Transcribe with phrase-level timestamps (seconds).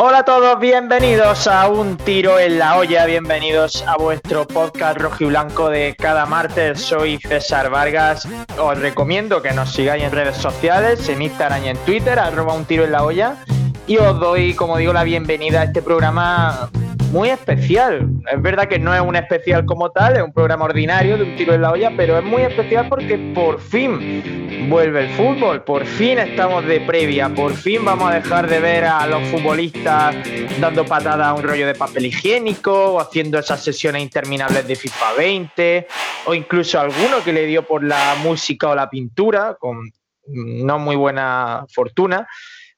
[0.00, 5.70] Hola a todos, bienvenidos a Un Tiro en la Olla, bienvenidos a vuestro podcast rojiblanco
[5.70, 6.80] de cada martes.
[6.80, 8.28] Soy César Vargas.
[8.60, 12.64] Os recomiendo que nos sigáis en redes sociales, en Instagram y en Twitter, arroba Un
[12.64, 13.44] Tiro en la Olla.
[13.88, 16.68] Y os doy, como digo, la bienvenida a este programa
[17.10, 18.06] muy especial.
[18.30, 21.36] Es verdad que no es un especial como tal, es un programa ordinario de un
[21.36, 25.86] tiro en la olla, pero es muy especial porque por fin vuelve el fútbol, por
[25.86, 30.16] fin estamos de previa, por fin vamos a dejar de ver a los futbolistas
[30.60, 35.12] dando patadas a un rollo de papel higiénico o haciendo esas sesiones interminables de FIFA
[35.16, 35.86] 20
[36.26, 39.90] o incluso alguno que le dio por la música o la pintura con
[40.26, 42.28] no muy buena fortuna.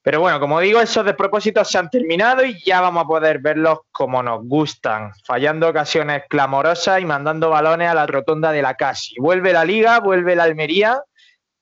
[0.02, 3.80] Pero bueno, como digo, esos despropósitos se han terminado y ya vamos a poder verlos
[3.92, 9.14] como nos gustan, fallando ocasiones clamorosas y mandando balones a la rotonda de la Casi.
[9.18, 11.02] Vuelve la Liga, vuelve la Almería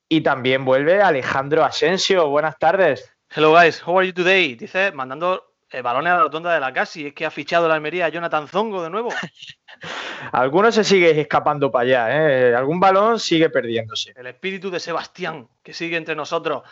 [0.09, 2.29] y también vuelve Alejandro Asensio.
[2.29, 3.13] Buenas tardes.
[3.35, 4.55] Hello guys, how are you today?
[4.55, 7.09] Dice, mandando eh, balones a la rotonda de la Casi.
[7.09, 9.11] Es que ha fichado la Almería a Jonathan Zongo de nuevo.
[10.33, 12.55] Algunos se sigue escapando para allá, ¿eh?
[12.55, 14.15] Algún balón sigue perdiéndose.
[14.17, 16.63] El espíritu de Sebastián, que sigue entre nosotros.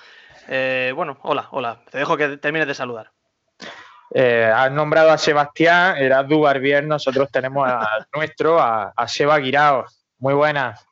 [0.48, 1.82] Eh, bueno, hola, hola.
[1.90, 3.10] Te dejo que termines de saludar.
[4.14, 9.38] Eh, has nombrado a Sebastián, eras du Barbier, nosotros tenemos a nuestro, a, a Seba
[9.38, 9.84] Guirao.
[10.18, 10.86] Muy buenas.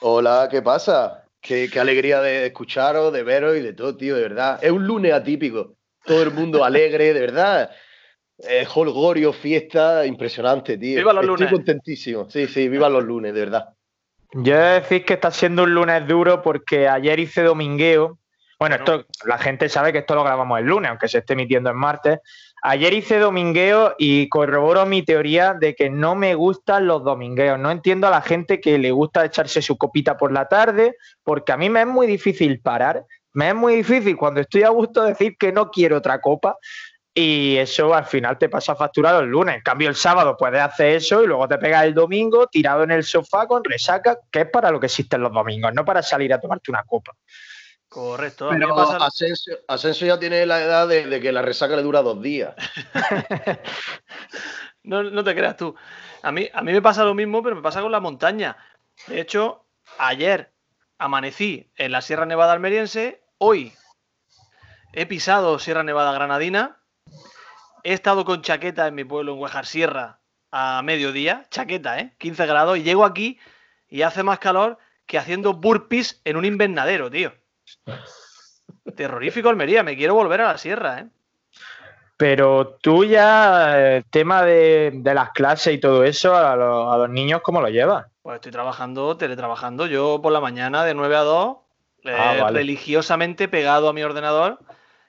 [0.00, 1.24] Hola, ¿qué pasa?
[1.40, 4.58] Qué, qué alegría de escucharos, de veros y de todo, tío, de verdad.
[4.62, 5.76] Es un lunes atípico.
[6.04, 7.70] Todo el mundo alegre, de verdad.
[8.38, 10.98] Eh, holgorio, fiesta, impresionante, tío.
[10.98, 11.52] ¡Viva los Estoy lunes!
[11.52, 12.28] contentísimo.
[12.28, 13.68] Sí, sí, viva los lunes, de verdad.
[14.32, 18.18] Yo he de decir que está siendo un lunes duro porque ayer hice domingueo.
[18.58, 21.68] Bueno, esto la gente sabe que esto lo grabamos el lunes, aunque se esté emitiendo
[21.68, 22.20] el martes.
[22.62, 27.58] Ayer hice domingueo y corroboro mi teoría de que no me gustan los domingueos.
[27.58, 31.52] No entiendo a la gente que le gusta echarse su copita por la tarde, porque
[31.52, 33.04] a mí me es muy difícil parar.
[33.34, 36.56] Me es muy difícil cuando estoy a gusto decir que no quiero otra copa.
[37.12, 39.56] Y eso al final te pasa facturado el lunes.
[39.56, 42.90] En cambio, el sábado puedes hacer eso y luego te pegas el domingo tirado en
[42.90, 46.32] el sofá con resaca, que es para lo que existen los domingos, no para salir
[46.32, 47.12] a tomarte una copa.
[47.88, 48.48] Correcto.
[48.50, 52.02] Pero pasa- Asensio, Asensio ya tiene la edad de, de que la resaca le dura
[52.02, 52.54] dos días.
[54.82, 55.74] No, no te creas tú.
[56.22, 58.56] A mí, a mí me pasa lo mismo, pero me pasa con la montaña.
[59.08, 59.66] De hecho,
[59.98, 60.52] ayer
[60.98, 63.72] amanecí en la Sierra Nevada almeriense, hoy
[64.92, 66.78] he pisado Sierra Nevada granadina,
[67.82, 70.20] he estado con chaqueta en mi pueblo, en Huejar Sierra,
[70.52, 72.14] a mediodía, chaqueta, ¿eh?
[72.18, 73.40] 15 grados, y llego aquí
[73.88, 77.34] y hace más calor que haciendo burpees en un invernadero, tío.
[78.96, 81.06] Terrorífico Almería, me quiero volver a la sierra, ¿eh?
[82.16, 86.96] Pero tú ya, el tema de, de las clases y todo eso, a, los- a
[86.96, 88.06] los niños, ¿cómo lo llevas?
[88.22, 89.86] Pues estoy trabajando, teletrabajando.
[89.86, 91.58] Yo por la mañana de 9 a 2,
[92.04, 92.60] eh, Ah, vale.
[92.60, 94.60] religiosamente pegado a mi ordenador,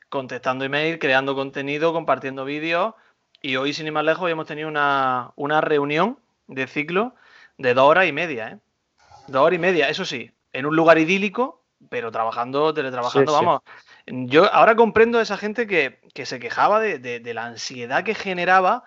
[0.10, 2.94] contestando email, creando contenido, compartiendo vídeos.
[3.42, 7.16] Y hoy, sin ir más lejos, hemos tenido una, una reunión de ciclo
[7.58, 8.58] de dos horas y media, ¿eh?
[9.28, 13.46] Dos horas y media, eso sí, en un lugar idílico, pero trabajando, teletrabajando, Sí, sí.
[13.46, 13.62] vamos.
[14.08, 18.04] Yo ahora comprendo a esa gente que, que se quejaba de, de- de la ansiedad
[18.04, 18.84] que generaba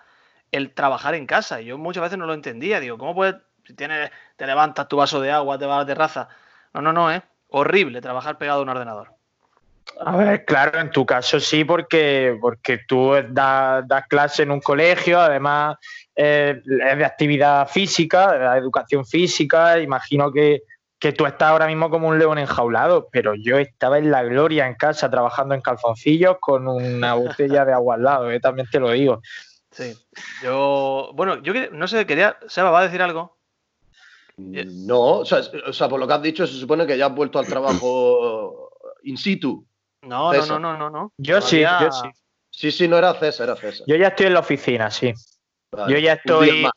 [0.51, 1.61] el trabajar en casa.
[1.61, 2.79] Yo muchas veces no lo entendía.
[2.79, 3.35] Digo, ¿cómo puedes,
[3.65, 6.27] si tienes, te levantas tu vaso de agua, te vas a la terraza?
[6.73, 9.13] No, no, no, es horrible trabajar pegado a un ordenador.
[9.99, 14.61] A ver, claro, en tu caso sí, porque, porque tú das, das clase en un
[14.61, 15.77] colegio, además
[16.15, 20.61] eh, es de actividad física, de educación física, imagino que,
[21.01, 24.67] que tú estás ahora mismo como un león enjaulado, pero yo estaba en la gloria
[24.67, 27.13] en casa trabajando en calzoncillos con una
[27.45, 29.19] botella de agua al lado, eh, también te lo digo.
[29.71, 29.95] Sí.
[30.43, 33.35] Yo, bueno, yo no sé, quería, Seba, ¿va a decir algo?
[34.37, 37.07] No, o sea, es- o sea, por lo que has dicho, se supone que ya
[37.07, 38.69] has vuelto al trabajo
[39.03, 39.65] in situ.
[40.03, 40.61] No, no, César.
[40.61, 41.13] no, no, no, no.
[41.17, 42.09] Yo sí, yo sí.
[42.51, 43.85] Sí, sí, no era César, era César.
[43.87, 45.13] Yo ya estoy en la oficina, sí.
[45.71, 46.69] Vale, yo ya estoy-.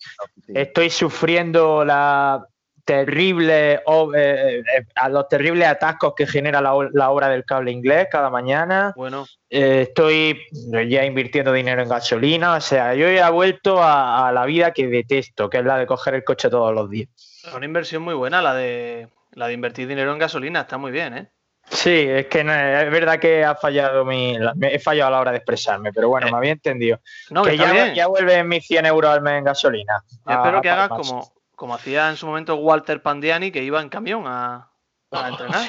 [0.48, 2.46] Estoy sufriendo la
[2.84, 4.64] terrible, o- eh, eh,
[4.94, 8.92] a los terribles atascos que genera la, la obra del cable inglés cada mañana.
[8.96, 10.40] Bueno, Eh, estoy
[10.88, 12.54] ya invirtiendo dinero en gasolina.
[12.54, 15.78] O sea, yo ya he vuelto a, a la vida que detesto, que es la
[15.78, 17.08] de coger el coche todos los días.
[17.44, 20.90] es una inversión muy buena la de la de invertir dinero en gasolina, está muy
[20.92, 21.28] bien, ¿eh?
[21.68, 25.30] Sí, es que no- es verdad que ha fallado mi, he fallado a la hora
[25.30, 27.00] de expresarme, pero bueno, Eh, me había entendido.
[27.30, 30.02] No, que ya, ya vuelven mis 100 euros al mes en gasolina.
[30.26, 33.80] Yo espero a- que hagas como, como hacía en su momento Walter Pandiani, que iba
[33.80, 34.70] en camión a,
[35.08, 35.60] para entrenar.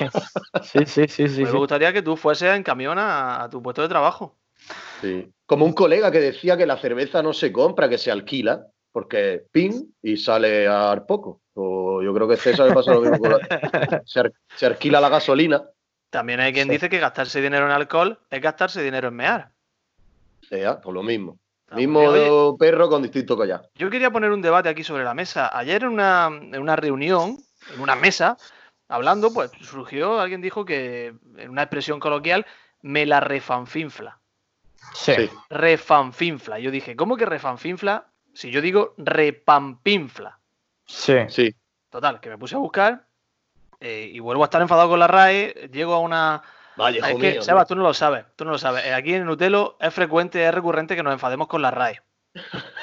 [0.64, 1.24] Sí, sí, sí, sí.
[1.24, 1.44] Pues sí.
[1.44, 4.36] Me gustaría que tú fueses en camión a, a tu puesto de trabajo.
[5.02, 5.30] Sí.
[5.46, 9.44] Como un colega que decía que la cerveza no se compra, que se alquila, porque
[9.52, 11.42] pin y sale a dar poco.
[11.54, 15.00] O yo creo que César le pasa lo mismo con la- se, ar- se alquila
[15.00, 15.64] la gasolina.
[16.10, 16.74] También hay quien Sí.
[16.74, 19.52] dice que gastarse dinero en alcohol es gastarse dinero en mear.
[20.50, 21.38] sea, por lo mismo.
[21.72, 23.70] Mismo oye, perro con distinto collar.
[23.76, 25.50] Yo quería poner un debate aquí sobre la mesa.
[25.58, 27.38] Ayer en una, en una reunión,
[27.74, 28.38] en una mesa,
[28.88, 32.46] hablando, pues surgió, alguien dijo que, en una expresión coloquial,
[32.82, 34.20] me la refanfinfla.
[34.94, 35.14] Sí.
[35.16, 35.30] Sí.
[35.50, 36.60] Refanfinfla.
[36.60, 38.08] Yo dije, ¿cómo que refanfinfla?
[38.34, 40.40] Si yo digo repampinfla.
[40.86, 41.18] Sí.
[41.30, 41.56] Sí.
[41.90, 43.08] Total, que me puse a buscar
[43.80, 45.70] eh, y vuelvo a estar enfadado con la RAE.
[45.72, 46.44] Llego a una.
[46.78, 47.42] Vaya, es hijo que, mío.
[47.42, 48.26] Seba, tú no lo sabes.
[48.36, 48.86] Tú no lo sabes.
[48.86, 52.02] Eh, Aquí en Nutelo es frecuente, es recurrente que nos enfademos con la RAE.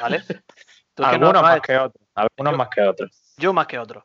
[0.01, 0.23] ¿Vale?
[0.95, 2.07] Tú es que no- Algunos no más que otros.
[2.15, 3.23] Algunos Yo- más que otros.
[3.39, 4.05] Yo más que otro.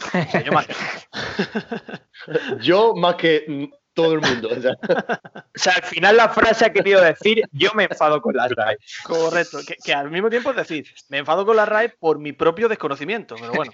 [0.00, 0.74] O sea, yo más que-
[2.60, 4.48] Yo más que todo el mundo.
[4.50, 8.34] o sea, O sea, al final la frase ha querido decir yo me enfado con
[8.34, 8.76] las RAI.
[9.04, 9.58] Correcto.
[9.66, 12.68] Que, que al mismo tiempo es decir, me enfado con la RAE por mi propio
[12.68, 13.36] desconocimiento.
[13.38, 13.70] Pero bueno,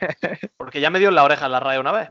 [0.59, 2.11] porque ya me dio en la oreja la RAE una vez.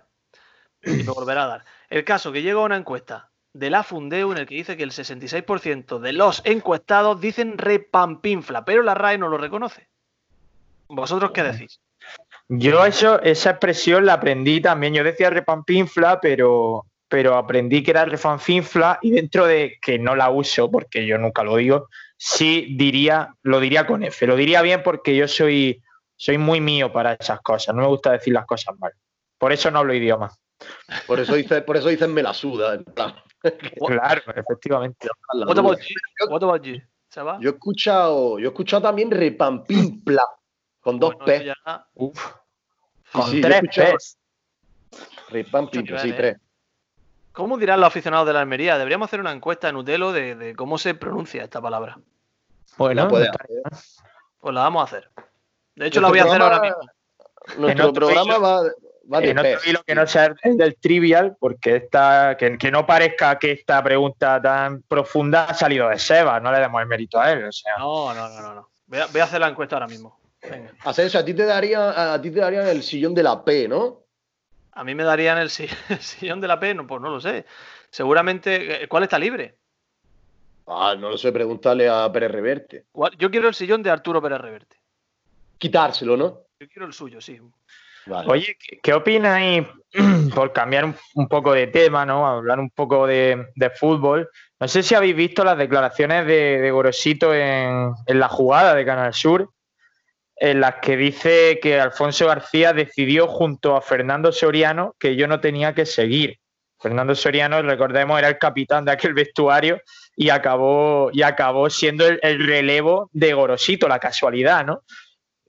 [0.82, 1.66] Y me volverá a dar.
[1.90, 3.30] El caso que llega a una encuesta
[3.60, 8.64] de la Fundeu en el que dice que el 66% de los encuestados dicen repampinfla,
[8.64, 9.90] pero la RAE no lo reconoce.
[10.88, 11.82] ¿Vosotros qué decís?
[12.48, 14.94] Yo eso, esa expresión la aprendí también.
[14.94, 20.30] Yo decía repampinfla, pero, pero aprendí que era refanfinfla y dentro de que no la
[20.30, 24.26] uso, porque yo nunca lo digo, sí diría, lo diría con F.
[24.26, 25.84] Lo diría bien porque yo soy,
[26.16, 27.76] soy muy mío para esas cosas.
[27.76, 28.94] No me gusta decir las cosas mal.
[29.38, 30.32] Por eso no hablo idioma.
[31.06, 32.74] por eso dice, por eso dicen me la suda.
[32.76, 33.14] en plan,
[33.88, 35.08] Claro, efectivamente.
[35.34, 35.96] What about you?
[36.30, 36.78] What about you?
[37.10, 37.38] ¿Seba?
[37.42, 40.24] Yo he escuchado, yo he escuchado también repampimpla
[40.80, 41.46] con dos Bueno, P.
[41.46, 42.34] ya- Uf.
[43.12, 44.18] Con sí, tres P's.
[45.30, 46.38] Repampimpla, sí, tres.
[47.32, 48.78] ¿Cómo dirán los aficionados de la Almería?
[48.78, 51.98] Deberíamos hacer una encuesta en Utelo de, de cómo se pronuncia esta palabra.
[52.78, 53.90] Bueno, La puede está- hacer.
[54.40, 55.10] Pues la vamos a hacer.
[55.76, 57.62] De hecho, la voy a hacer programa- ahora mismo.
[57.62, 58.70] Nuestro programa va, va
[59.18, 63.40] en otro hilo que no sea el del trivial, porque esta, que, que no parezca
[63.40, 67.32] que esta pregunta tan profunda ha salido de Seba, no le demos el mérito a
[67.32, 67.46] él.
[67.46, 68.54] O sea, No, no, no, no.
[68.54, 68.70] no.
[68.88, 70.20] Voy, a, voy a hacer la encuesta ahora mismo.
[70.42, 70.72] Venga.
[70.86, 73.68] A César, a ti te daría, a ti te darían el sillón de la P,
[73.68, 74.04] ¿no?
[74.72, 77.20] A mí me darían el, si- el sillón de la P, no, pues no lo
[77.20, 77.46] sé.
[77.90, 79.58] Seguramente, eh, ¿cuál está libre?
[80.68, 82.86] Ah, no lo sé, preguntarle a Pérez Reverte.
[82.92, 83.18] ¿Cuál?
[83.18, 84.78] Yo quiero el sillón de Arturo Pérez Reverte.
[85.58, 86.42] Quitárselo, ¿no?
[86.60, 87.40] Yo quiero el suyo, sí.
[88.28, 89.66] Oye, ¿qué, opináis,
[90.36, 92.28] por cambiar un, poco de tema, ¿no?
[92.28, 94.30] hablar un poco de, fútbol?
[94.60, 99.52] No sé si habéis visto las declaraciones de, Gorosito en, la jugada de Canal Sur,
[100.36, 105.40] en las que dice que Alfonso García decidió junto a Fernando Soriano que yo no
[105.40, 106.38] tenía que seguir.
[106.82, 109.82] Fernando Soriano, recordemos, era el capitán de aquel vestuario
[110.16, 114.84] y acabó, y acabó siendo el, el relevo de Gorosito, la casualidad, ¿no?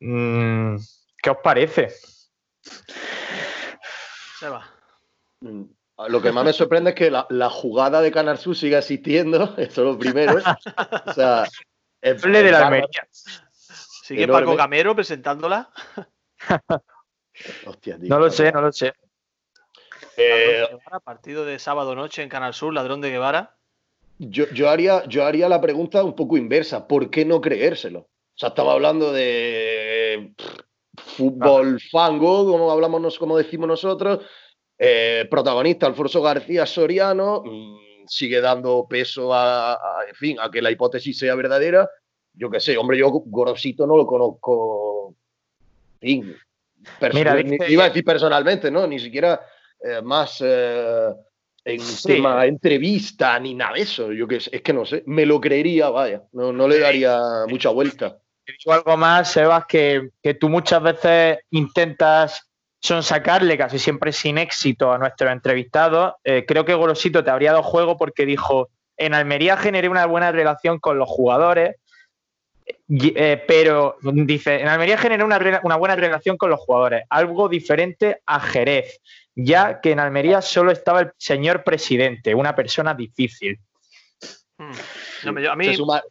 [0.01, 0.77] Mm,
[1.23, 1.91] ¿Qué os parece?
[4.39, 4.67] Seba.
[5.41, 5.62] Mm,
[6.09, 9.45] Lo que más me sorprende es que la, la jugada de Canal Sur siga existiendo,
[9.59, 10.37] eso es lo primero.
[11.07, 11.45] O sea,
[12.01, 12.67] de la.
[12.67, 13.09] Almería.
[13.11, 14.47] ¿Sigue Enorme.
[14.47, 15.71] Paco Camero presentándola?
[17.67, 18.09] Hostia, tío.
[18.09, 18.93] No lo sé, no lo sé.
[20.17, 23.56] Eh, Ladrón de Guevara, partido de sábado noche en Canal Sur, Ladrón de Guevara.
[24.19, 26.87] yo, yo, haría, yo haría la pregunta un poco inversa.
[26.89, 28.01] ¿Por qué no creérselo?
[28.01, 28.08] O
[28.41, 30.61] sea, estamos hablando de pff,
[31.01, 34.21] fútbol fango, como hablamos, como decimos nosotros.
[34.79, 40.63] Eh, protagonista Alfonso García Soriano mm, sigue dando peso a, a- en fin, a que
[40.63, 41.89] la hipótesis sea verdadera.
[42.33, 45.15] Yo qué sé, hombre, yo Gorosito no lo conozco.
[46.01, 46.37] En fin,
[47.13, 48.87] Mira, ni- iba a decir personalmente, ¿no?
[48.87, 49.39] Ni siquiera
[49.85, 51.09] eh, más eh,
[51.65, 52.07] en Sí.
[52.15, 54.13] tema entrevista ni nada de eso.
[54.13, 57.21] Yo que sé, es que no sé, me lo creería, vaya, no, no le daría
[57.49, 58.17] mucha vuelta.
[58.51, 62.47] Te digo algo más, Sebas, que, que tú muchas veces intentas
[62.83, 66.15] sonsacarle casi siempre sin éxito a nuestros entrevistados.
[66.25, 70.33] Eh, creo que Golosito te habría dado juego porque dijo, en Almería generé una buena
[70.33, 71.77] relación con los jugadores,
[72.89, 78.23] eh, pero dice, en Almería generé una, una buena relación con los jugadores, algo diferente
[78.27, 79.01] a Jerez,
[79.35, 83.59] ya que en Almería solo estaba el señor presidente, una persona difícil.
[84.59, 84.73] Mm.
[85.25, 86.03] No, me- yo- a mí, Se suma-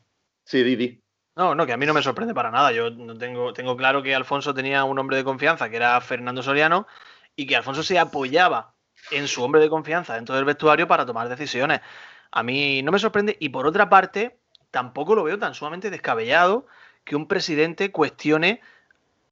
[0.45, 1.01] Sí, Didi.
[1.39, 2.73] No, no, que a mí no me sorprende para nada.
[2.73, 6.85] Yo no tengo, claro que Alfonso tenía un hombre de confianza, que era Fernando Soriano,
[7.35, 8.73] y que Alfonso se apoyaba
[9.11, 11.79] en su hombre de confianza dentro del vestuario para tomar decisiones.
[12.31, 14.37] A mí no me sorprende, y por otra parte,
[14.69, 16.67] tampoco lo veo tan sumamente descabellado
[17.05, 18.61] que un presidente cuestione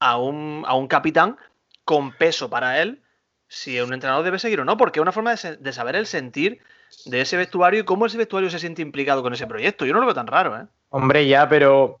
[0.00, 1.36] a un capitán
[1.84, 3.02] con peso para él
[3.48, 6.60] si un entrenador debe seguir o no, porque es una forma de, saber el sentir
[7.04, 9.86] de ese vestuario y cómo ese vestuario se siente implicado con ese proyecto.
[9.86, 10.66] Yo no lo veo tan raro, ¿eh?
[10.90, 11.98] Hombre, ya, pero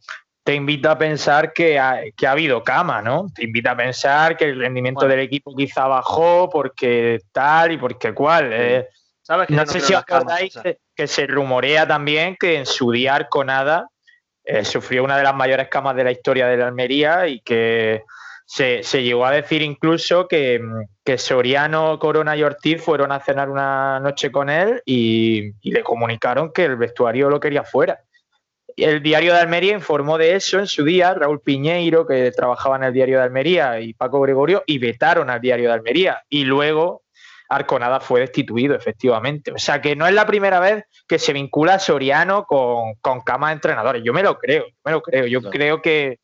[0.48, 3.26] te invita a pensar que ha, que ha habido cama, ¿no?
[3.34, 8.14] Te invita a pensar que el rendimiento del equipo quizá bajó porque tal y porque
[8.14, 8.50] cual.
[8.52, 8.88] Eh.
[9.20, 10.58] ¿Sabes no, sé si os acordáis
[10.96, 13.90] que, se rumorea también que en su día Arconada
[14.42, 18.04] eh, sufrió una de las mayores camas de la historia de la Almería y que
[18.48, 20.58] se, llegó a decir incluso que,
[21.18, 26.64] Soriano, Corona y Ortiz fueron a cenar una noche con él y, le comunicaron que
[26.64, 28.00] el vestuario lo quería fuera.
[28.74, 32.84] El diario de Almería informó de eso en su día, Raúl Piñeiro, que trabajaba en
[32.84, 36.22] el diario de Almería, y Paco Gregorio, y vetaron al diario de Almería.
[36.30, 37.02] Y luego
[37.50, 39.52] Arconada fue destituido, efectivamente.
[39.52, 43.20] O sea que no es la primera vez que se vincula a Soriano con, con
[43.20, 44.02] camas de entrenadores.
[44.02, 45.26] Yo me lo creo, me lo creo.
[45.26, 46.20] Yo creo que,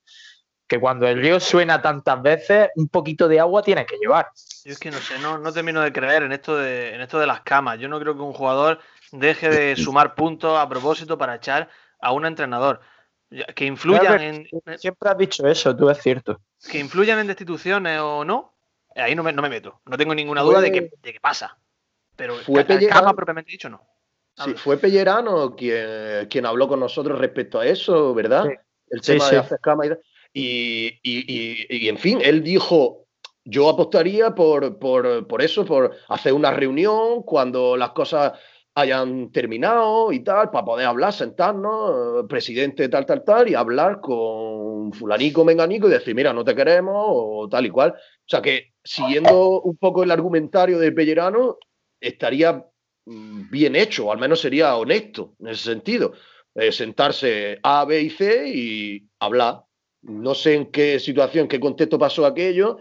[0.67, 4.31] que cuando el río suena tantas veces, un poquito de agua tiene que llevar.
[4.65, 7.19] Yo es que no sé, no, no termino de creer en esto de, en esto
[7.19, 7.79] de las camas.
[7.79, 8.81] Yo no creo que un jugador
[9.13, 11.69] deje de sumar puntos a propósito para echar
[12.01, 12.81] a un entrenador.
[13.55, 14.49] Que influyan en.
[14.79, 16.41] Siempre has dicho eso, tú es cierto.
[16.71, 18.55] Que influyan en destituciones o no,
[18.95, 19.81] ahí no me, no me meto.
[19.87, 21.59] No tengo ninguna duda de que, de que pasa.
[22.17, 23.83] Pero fue cama propiamente dicho, no.
[24.37, 28.49] Sí, fue Pellerano quien, quien habló con nosotros respecto a eso, ¿verdad?
[28.89, 29.91] El tema de hacer cama y
[30.35, 33.07] y, en fin, él dijo,
[33.45, 38.33] yo apostaría por, por, por, eso, por hacer una reunión cuando las cosas
[38.75, 44.93] hayan terminado y tal, para poder hablar, sentarnos, presidente tal, tal, tal, y hablar con
[44.93, 47.93] fulanico, menganico y decir, mira, no te queremos o tal y cual.
[47.93, 51.59] O sea que, siguiendo un poco el argumentario de Pellerano,
[52.01, 52.65] estaría
[53.07, 56.13] mm, bien hecho, al menos sería honesto en ese sentido.
[56.57, 59.64] Eh, sentarse A, B y C y hablar.
[60.05, 62.79] No sé en qué situación, qué contexto pasó aquello,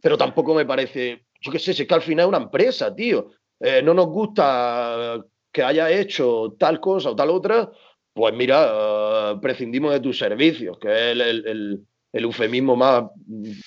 [0.00, 3.30] pero tampoco me parece, yo qué sé, es que al final es una empresa, tío.
[3.60, 7.70] Eh, no nos gusta que haya hecho tal cosa o tal otra,
[8.12, 13.04] pues mira, eh, prescindimos de tus servicios, que es el, eufemismo más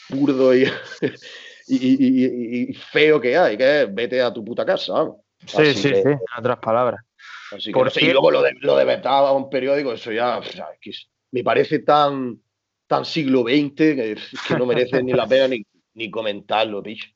[0.09, 0.65] burdo y,
[1.67, 5.07] y, feo que hay, que es vete a tu puta casa.
[5.45, 7.01] Sí, sí, sí, en otras palabras.
[7.65, 7.71] y
[8.11, 10.41] luego lo de, lo de vetar a un periódico, eso ya
[11.31, 12.41] me parece tan
[12.89, 14.17] tan siglo XX que,
[14.57, 15.55] no merece ni la pena
[15.93, 17.07] ni, comentarlo, bicho.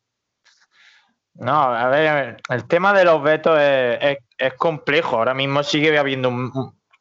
[1.34, 5.18] No, a ver, el tema de los vetos es, complejo.
[5.18, 6.52] Ahora mismo sigue habiendo, un,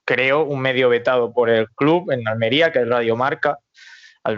[0.07, 3.59] creo, un medio vetado por el club en Almería, que es Radio Marca.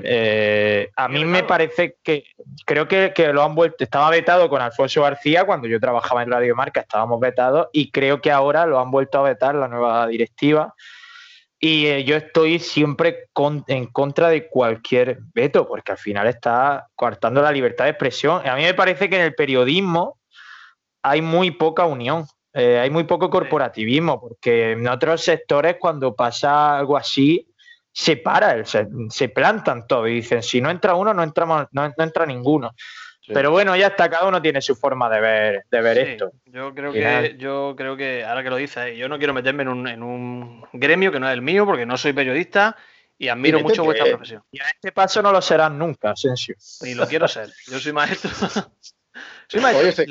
[0.03, 2.25] Eh, a mí me parece que
[2.67, 3.85] creo que, que, lo han vuelto.
[3.85, 8.21] Estaba vetado con Alfonso García cuando yo trabajaba en Radio Marca, estábamos vetados y creo
[8.21, 10.75] que ahora lo han vuelto a vetar la nueva directiva.
[11.67, 13.31] Y eh, yo estoy siempre
[13.69, 18.47] en contra de cualquier veto, porque al final está coartando la libertad de expresión.
[18.47, 20.19] A mí me parece que en el periodismo
[21.03, 26.77] hay muy poca unión, eh, hay muy poco corporativismo, porque en otros sectores cuando pasa
[26.77, 27.49] algo así,
[27.91, 32.27] se para, se, plantan todos y dicen, si no entra uno, no, entramos, no entra
[32.27, 32.73] ninguno.
[33.27, 36.33] Pero bueno, ya está, cada uno tiene su forma de ver, de ver esto.
[36.45, 39.69] Yo creo, que, yo creo que, ahora que lo dices, yo no quiero meterme en
[39.69, 42.77] un, en un gremio que no es el mío, porque no soy periodista
[43.17, 44.43] y admiro mucho vuestra profesión.
[44.51, 46.57] Y a este paso no lo serán nunca, Asensio.
[46.83, 47.51] Y lo quiero ser.
[47.67, 48.31] Yo soy maestro.
[49.49, 50.05] soy maestro.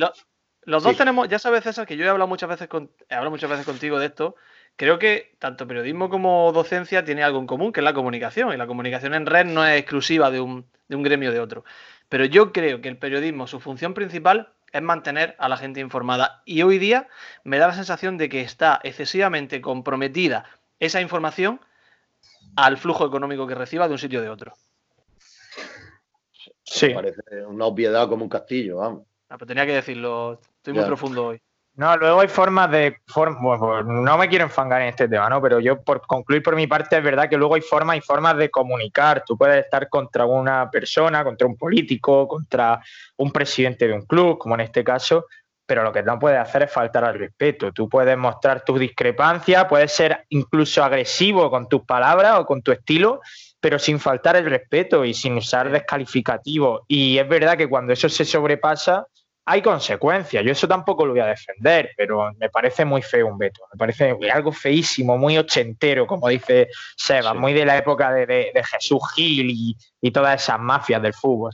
[0.64, 3.32] los dos tenemos, ya sabes, César, que yo he hablado muchas veces con, he hablado
[3.32, 4.36] muchas veces contigo de esto.
[4.76, 8.54] Creo que tanto periodismo como docencia tiene algo en común, que es la comunicación.
[8.54, 11.40] Y la comunicación en red no es exclusiva de un, de un gremio o de
[11.40, 11.64] otro.
[12.10, 16.42] Pero yo creo que el periodismo, su función principal es mantener a la gente informada.
[16.46, 17.08] Y hoy día
[17.44, 20.46] me da la sensación de que está excesivamente comprometida
[20.80, 21.62] esa información
[22.56, 24.54] al flujo económico que reciba de un sitio o de otro.
[26.64, 26.90] Sí.
[26.94, 29.06] Parece una obviedad como un castillo, vamos.
[29.30, 30.40] Ah, pero tenía que decirlo.
[30.58, 31.42] Estoy muy profundo hoy.
[31.76, 32.98] No, luego hay formas de.
[33.42, 35.42] bueno, no me quiero enfangar en este tema, ¿no?
[35.42, 38.38] Pero yo, por concluir por mi parte, es verdad que luego hay formas y formas
[38.38, 39.24] de comunicar.
[39.26, 42.80] Tú puedes estar contra una persona, contra un político, contra
[43.18, 45.26] un presidente de un club, como en este caso,
[45.66, 47.72] pero lo que no puedes hacer es faltar al respeto.
[47.72, 52.72] Tú puedes mostrar tus discrepancias, puedes ser incluso agresivo con tus palabras o con tu
[52.72, 53.20] estilo,
[53.60, 56.82] pero sin faltar el respeto y sin usar descalificativos.
[56.88, 59.08] Y es verdad que cuando eso se sobrepasa
[59.46, 60.44] hay consecuencias.
[60.44, 63.62] Yo eso tampoco lo voy a defender, pero me parece muy feo un veto.
[63.74, 69.02] Me parece algo feísimo, muy ochentero, como dice Seba, muy de la época de, Jesús
[69.16, 71.52] Gil y, todas esas mafias del fútbol.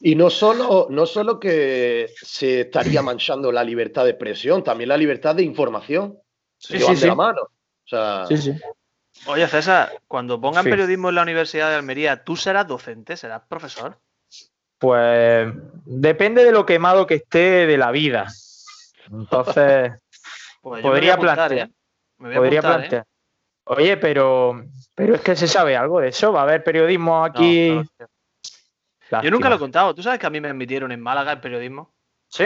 [0.00, 4.96] Y no solo, no solo que se estaría manchando la libertad de expresión, también la
[4.96, 6.18] libertad de información.
[6.58, 7.48] Sí, sí, de la mano.
[9.26, 13.16] Oye, César, cuando pongan periodismo en la Universidad de Almería, ¿tú serás docente?
[13.16, 13.98] ¿Serás profesor?
[14.80, 15.52] Pues
[15.84, 18.26] depende de lo quemado que esté de la vida.
[19.12, 19.92] Entonces,
[20.62, 21.52] Pues podría plantear.
[21.52, 21.70] ¿eh?
[22.18, 22.88] Podría apuntar, ¿eh?
[22.88, 23.04] plantear.
[23.64, 26.32] Oye, pero, pero es que se sabe algo de eso.
[26.32, 27.70] Va a haber periodismo aquí.
[27.70, 29.20] No, no, tío.
[29.22, 29.94] Yo nunca lo he contado.
[29.94, 31.92] ¿Tú sabes que a mí me admitieron en Málaga en periodismo?
[32.28, 32.44] ¿Sí?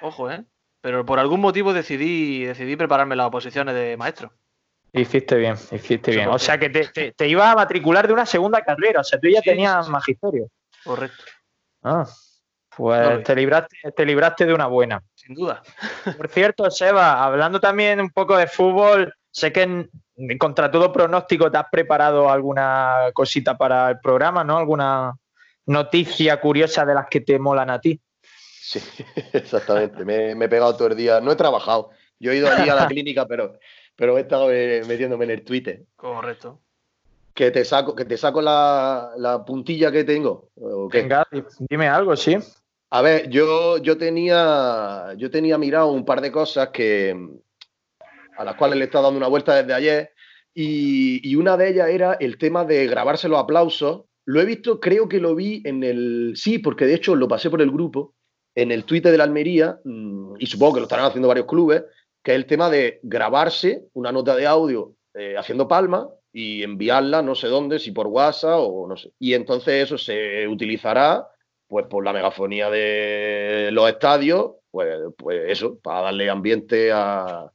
[0.00, 0.44] Ojo, ¿eh?
[0.80, 4.32] Pero por algún motivo decidí, decidí prepararme las oposiciones de maestro.
[4.92, 6.28] Hiciste bien, hiciste bien.
[6.28, 9.00] O sea que te, te, te ibas a matricular de una segunda carrera.
[9.00, 9.92] O sea, tú ya Sí, tenías sí, sí.
[9.92, 10.48] magisterio.
[10.84, 11.22] Correcto.
[11.82, 12.06] Ah,
[12.76, 15.02] pues No te, libraste, te libraste de una buena.
[15.14, 15.62] Sin duda.
[16.16, 19.90] Por cierto, Seba, hablando también un poco de fútbol, sé que en-
[20.38, 24.56] contra todo pronóstico te has preparado alguna cosita para el programa, ¿no?
[24.58, 25.14] Alguna
[25.66, 28.00] noticia curiosa de las que te molan a ti.
[28.22, 28.80] Sí,
[29.32, 30.04] exactamente.
[30.04, 31.20] Me, me he pegado todo el día.
[31.20, 31.90] No he trabajado.
[32.18, 33.58] Yo he ido allí a la clínica, pero,
[33.96, 35.82] pero he estado eh, metiéndome en el Twitter.
[35.96, 36.60] Correcto.
[37.34, 40.50] Que te saco, que te saco la, la puntilla que tengo.
[40.56, 41.02] ¿o qué?
[41.02, 41.26] Venga,
[41.70, 42.36] dime algo, sí.
[42.90, 47.16] A ver, yo, yo tenía yo tenía mirado un par de cosas que
[48.36, 50.10] a las cuales le he estado dando una vuelta desde ayer.
[50.54, 54.02] Y, y una de ellas era el tema de grabarse los aplausos.
[54.26, 56.34] Lo he visto, creo que lo vi en el.
[56.36, 58.14] Sí, porque de hecho lo pasé por el grupo,
[58.54, 61.84] en el Twitter de la Almería, mm, y supongo que lo estarán haciendo varios clubes,
[62.22, 67.20] que es el tema de grabarse una nota de audio eh, haciendo palmas y enviarla
[67.22, 69.12] no sé dónde, si por WhatsApp o no sé.
[69.18, 71.28] Y entonces eso se utilizará
[71.66, 77.50] pues por la megafonía de los estadios, pues, pues eso, para darle ambiente a,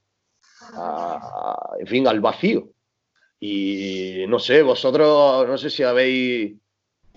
[1.79, 2.69] en fin, al vacío.
[3.39, 6.55] Y no sé, vosotros, no sé si habéis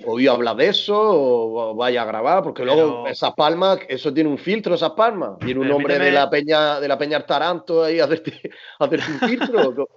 [0.05, 4.39] oído hablar de eso o vaya a grabar, porque luego esas palmas, eso tiene un
[4.39, 5.39] filtro, esas palmas.
[5.39, 8.85] Tiene un hombre de Permíteme- la peña, de la peña Taranto ahí a hacerte, a
[8.85, 9.89] hacerte un filtro.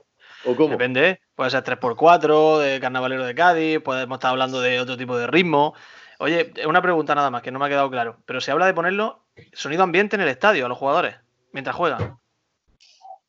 [0.43, 0.69] ¿O co- ¿O cómo?
[0.69, 1.19] Depende.
[1.35, 5.73] Puede ser 3x4, de carnavalero de Cádiz, podemos estar hablando de otro tipo de ritmo.
[6.19, 8.17] Oye, una pregunta nada más, que no me ha quedado claro.
[8.25, 11.15] Pero se habla de ponerlo sonido ambiente en el estadio a los jugadores,
[11.51, 12.17] mientras juegan.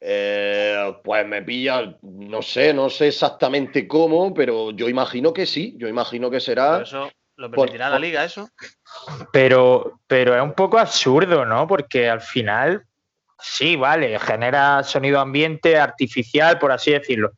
[0.00, 5.74] Eh, pues me pilla, no sé, no sé exactamente cómo, pero yo imagino que sí,
[5.78, 6.82] yo imagino que Pero será.
[6.82, 8.50] eso lo por- permitirá la liga, eso.
[9.32, 11.66] Pero, pero es un poco absurdo, ¿no?
[11.66, 12.84] Porque al final,
[13.38, 17.32] sí, vale, genera sonido ambiente artificial, por así decirlo,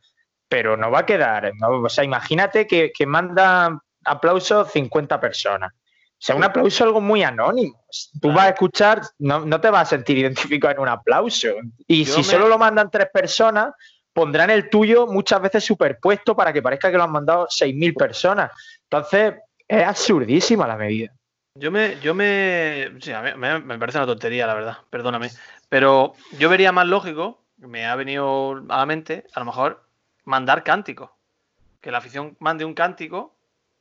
[0.49, 1.53] pero no va a quedar.
[1.59, 1.83] ¿no?
[1.83, 5.73] O sea, imagínate que, que mandan aplausos 50 personas.
[5.73, 7.85] O sea, un aplauso es algo muy anónimo.
[8.23, 11.49] Tú vas a escuchar, no, no te vas a sentir identificado en un aplauso.
[11.87, 13.73] Y Yo si me- solo lo mandan tres personas,
[14.15, 18.51] pondrán el tuyo muchas veces superpuesto para que parezca que lo han mandado 6.000 personas.
[18.85, 19.35] Entonces,
[19.69, 21.13] es absurdísima la medida.
[21.59, 25.31] Yo me, yo me, sí, a mí me, me parece una tontería, la verdad, perdóname.
[25.69, 29.83] Pero yo vería más lógico, me ha venido a la mente, a lo mejor,
[30.25, 31.11] mandar cánticos.
[31.81, 33.35] Que la afición mande un cántico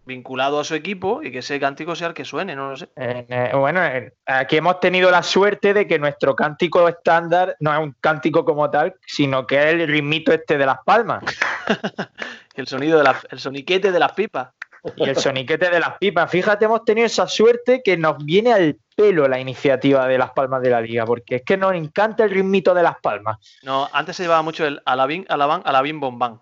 [0.05, 2.89] vinculado a su equipo y que ese cántico sea el que suene, no lo sé.
[2.95, 7.73] En, eh, bueno, en- aquí hemos tenido la suerte de que nuestro cántico estándar no
[7.73, 11.23] es un cántico como tal, sino que es el ritmito este de las palmas
[12.55, 14.49] el sonido de la, el soniquete de las pipas.
[14.95, 16.29] Y el soniquete de las pipas.
[16.29, 20.61] Fíjate, hemos tenido esa suerte que nos viene al pelo la iniciativa de las palmas
[20.61, 23.37] de la liga, porque es que nos encanta el ritmito de las palmas.
[23.63, 26.39] No, antes se llevaba mucho el alabín, alabán, alabín, bombán.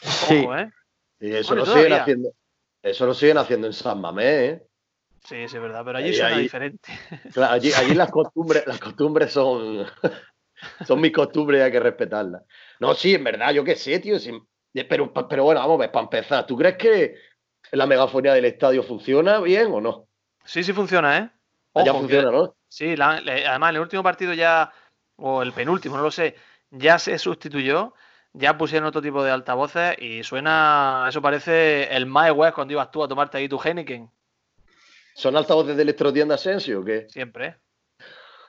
[0.00, 0.70] Sí, Ojo, ¿eh?
[1.20, 2.30] Y eso Bueno, lo siguen haciendo.
[2.82, 4.66] Eso lo siguen haciendo en San Mamés, ¿eh?
[5.24, 6.42] Sí, sí, es verdad, pero allí Ahí, suena ahí.
[6.42, 6.92] diferente.
[7.32, 9.86] Claro, allí, allí las costumbres, las costumbres son,
[10.86, 12.42] son mis costumbres y hay que respetarlas.
[12.78, 14.18] No, sí, en verdad, yo qué sé, tío.
[14.18, 14.30] sí,
[14.88, 17.14] pero, pero bueno, vamos a ver, para empezar, ¿tú crees que
[17.76, 20.08] la megafonía del estadio funciona bien o no?
[20.44, 21.30] Sí, sí funciona, ¿eh?
[21.72, 22.54] Ojo, que- funciona, ¿no?
[22.68, 24.72] Sí, la- además en el último partido ya,
[25.16, 26.34] o el penúltimo, no lo sé,
[26.70, 27.94] ya se sustituyó,
[28.32, 32.90] ya pusieron otro tipo de altavoces y suena, eso parece el Mae West cuando ibas
[32.90, 34.10] tú a tomarte ahí tu Heineken,
[35.14, 37.06] ¿Son altavoces de electrotienda Asensio o qué?
[37.08, 37.56] siempre.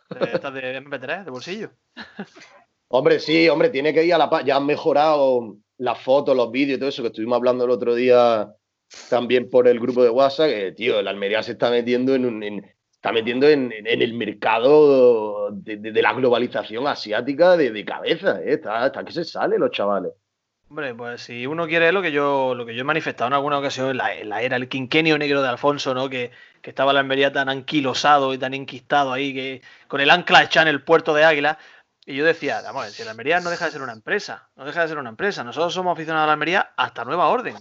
[0.09, 1.71] De estas de MP3, de bolsillo.
[2.87, 4.43] Hombre, sí, hombre, tiene que ir a la paz.
[4.45, 7.95] Ya han mejorado las fotos, los vídeos y todo eso que estuvimos hablando el otro
[7.95, 8.47] día
[9.09, 10.47] también por el grupo de WhatsApp.
[10.49, 15.51] Que, tío, la Almería se está metiendo en, un- está metiendo en, en- el mercado
[15.51, 18.39] de, de- la globalización asiática de, de cabeza.
[18.41, 18.53] ¿eh?
[18.53, 20.11] Está, que se sale los chavales.
[20.67, 23.59] Hombre, pues si uno quiere lo que yo, lo que yo he manifestado en alguna
[23.59, 26.09] ocasión la, la era, el quinquenio negro de Alfonso, ¿no?
[26.09, 30.43] Que, que estaba la Almería tan anquilosado y tan enquistado ahí, que con el ancla
[30.43, 31.59] hecha en el puerto de Águila.
[32.07, 34.81] Y yo decía, vamos, si la Almería no deja de ser una empresa, no deja
[34.81, 35.43] de ser una empresa.
[35.43, 37.55] Nosotros somos aficionados a la Almería hasta nueva orden,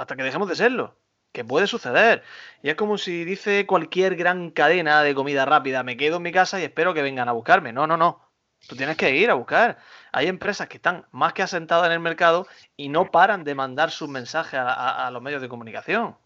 [0.00, 0.96] hasta que dejemos de serlo.
[1.32, 2.24] Que puede suceder.
[2.62, 6.32] Y es como si dice cualquier gran cadena de comida rápida, me quedo en mi
[6.32, 7.72] casa y espero que vengan a buscarme.
[7.72, 8.26] No, no, no.
[8.68, 9.78] Tú tienes que ir a buscar.
[10.12, 13.90] Hay empresas que están más que asentadas en el mercado y no paran de mandar
[13.90, 16.16] sus mensajes a, a- a los medios de comunicación.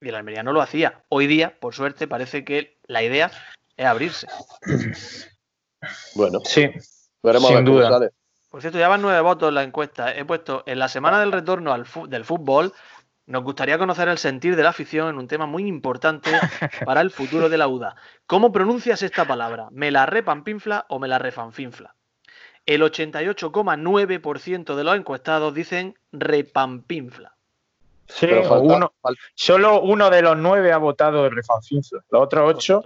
[0.00, 1.04] Y el Almería no lo hacía.
[1.08, 3.30] Hoy día, por suerte, parece que la idea
[3.76, 4.26] es abrirse.
[6.14, 6.68] Bueno, Sí,
[7.22, 7.90] veremos Sin a ver cómo duda.
[7.90, 8.10] sale.
[8.50, 10.14] Por cierto, ya van nueve votos en la encuesta.
[10.14, 12.72] He puesto en la semana del retorno al del fútbol.
[13.30, 16.30] Nos gustaría conocer el sentir de la afición en un tema muy importante
[16.84, 17.94] para el futuro de la UDA.
[18.26, 19.68] ¿Cómo pronuncias esta palabra?
[19.70, 21.94] ¿Me la repampinfla o me la refanfinfla?
[22.66, 27.34] El 88,9% de los encuestados dicen repampinfla.
[28.06, 28.26] sí.
[28.26, 28.92] Falta- uno,
[29.34, 32.00] solo uno de los nueve ha votado el Refanfinfla.
[32.10, 32.82] Los otros ocho.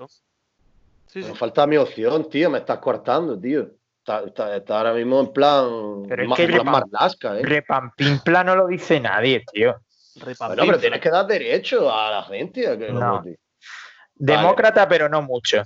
[1.07, 2.51] Sí, falta mi opción, tío.
[2.51, 3.71] Me estás coartando, tío.
[4.01, 6.03] Está, está- está ahora mismo en plan.
[6.07, 7.43] Pero es más, que más repa- marlasca, ¿eh?
[7.43, 9.77] Repampinfla no lo dice nadie, tío.
[10.15, 13.23] Bueno, pero tienes que dar derecho a la gente a que No.
[14.15, 15.63] Demócrata, pero no mucho.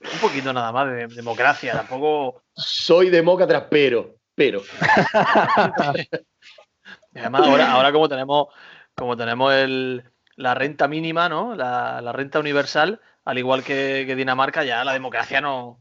[0.00, 1.72] Un poquito nada más de democracia.
[1.72, 2.42] Tampoco.
[2.54, 4.62] Soy demócrata, pero, pero.
[7.14, 8.48] Además, ahora, ahora como tenemos,
[8.94, 10.02] como tenemos el,
[10.36, 11.54] la renta mínima, ¿no?
[11.54, 15.80] La, la renta universal, al igual que, que Dinamarca, ya la democracia no.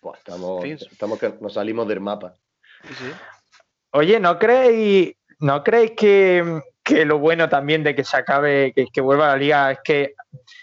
[0.00, 0.78] Pues estamos, Fin.
[0.90, 2.34] estamos que nos salimos del mapa.
[2.82, 3.12] Sí, sí.
[3.92, 8.86] Oye, ¿no creéis, ¿no creéis que, que lo bueno también de que se acabe, que,
[8.92, 10.14] que vuelva la liga es que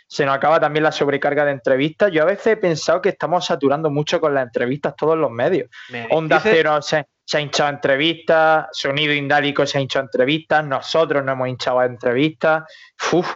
[0.07, 2.11] se nos acaba también la sobrecarga de entrevistas?
[2.11, 5.69] Yo a veces he pensado que estamos saturando mucho con las entrevistas todos los medios.
[5.89, 11.23] Me Onda Cero se, se ha hinchado entrevistas, Sonido Indálico se ha hinchado entrevistas, nosotros
[11.23, 12.63] nos hemos hinchado entrevistas.
[13.11, 13.31] Uf,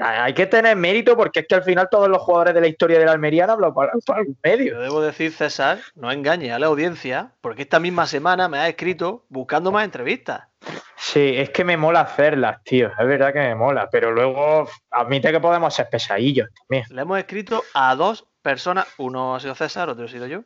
[0.00, 2.98] hay que tener mérito porque es que al final todos los jugadores de la historia
[2.98, 4.72] de la Almería han hablado por, algún medio.
[4.72, 8.68] Yo debo decir, César, no engañe a la audiencia, porque esta misma semana me ha
[8.68, 10.48] escrito buscando más entrevistas.
[10.96, 12.88] Sí, es que me mola hacerlas, tío.
[12.98, 16.84] Es verdad que me mola, pero luego admite que podemos ser pesadillos también.
[16.90, 20.42] Le hemos escrito a dos personas, uno ha sido César, otro he sido yo,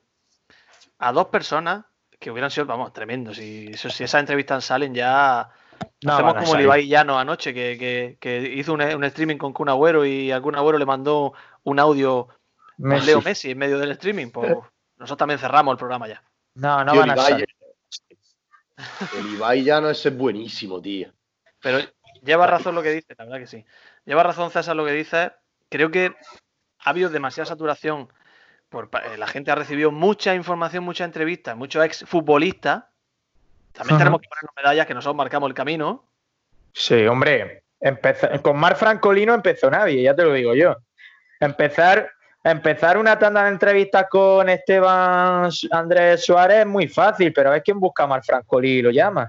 [0.99, 1.87] a dos personas
[2.21, 3.37] que hubieran sido, vamos, tremendos.
[3.39, 5.51] Si, eso- si esas entrevistas salen ya
[6.03, 6.63] No Hacemos como el.
[6.63, 10.41] Ibai Llano anoche, que, que- que hizo un, un streaming con Kun Agüero y a
[10.41, 11.33] Kun Agüero le mandó
[11.65, 12.27] un audio
[12.77, 13.07] con Messi.
[13.07, 14.31] Leo Messi en medio del streaming.
[14.31, 14.51] Pues
[14.99, 16.23] nosotros también cerramos el programa ya.
[16.55, 17.49] No, no Tío, van a Ibai, salir.
[19.19, 21.11] El Ibai ya no ese es buenísimo, tío.
[21.61, 21.79] Pero
[22.23, 23.65] lleva razón lo que dice, la verdad que sí.
[24.05, 25.33] Lleva razón César lo que dice.
[25.71, 26.15] Creo que
[26.85, 28.09] ha habido demasiada saturación.
[28.71, 32.85] Por, eh, la gente ha recibido mucha información, muchas entrevistas, muchos ex futbolistas.
[33.73, 33.99] También Ajá.
[34.05, 36.09] tenemos que ponernos medallas que nosotros marcamos el camino.
[36.73, 37.65] Sí, hombre.
[37.83, 40.77] empezó- con Mar Francolino empezó nadie, ya te lo digo yo.
[41.41, 42.11] Empezar,
[42.45, 47.81] empezar una tanda de entrevistas con Esteban Andrés Suárez es muy fácil, pero es quien
[47.81, 49.29] busca a Mar Francolí y lo llama.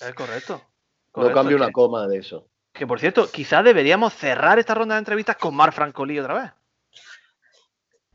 [0.00, 0.54] Es correcto.
[0.58, 2.46] No correcto, cambio es una que- coma de eso.
[2.72, 6.52] Que por cierto, quizás deberíamos cerrar esta ronda de entrevistas con Mar Francolí otra vez.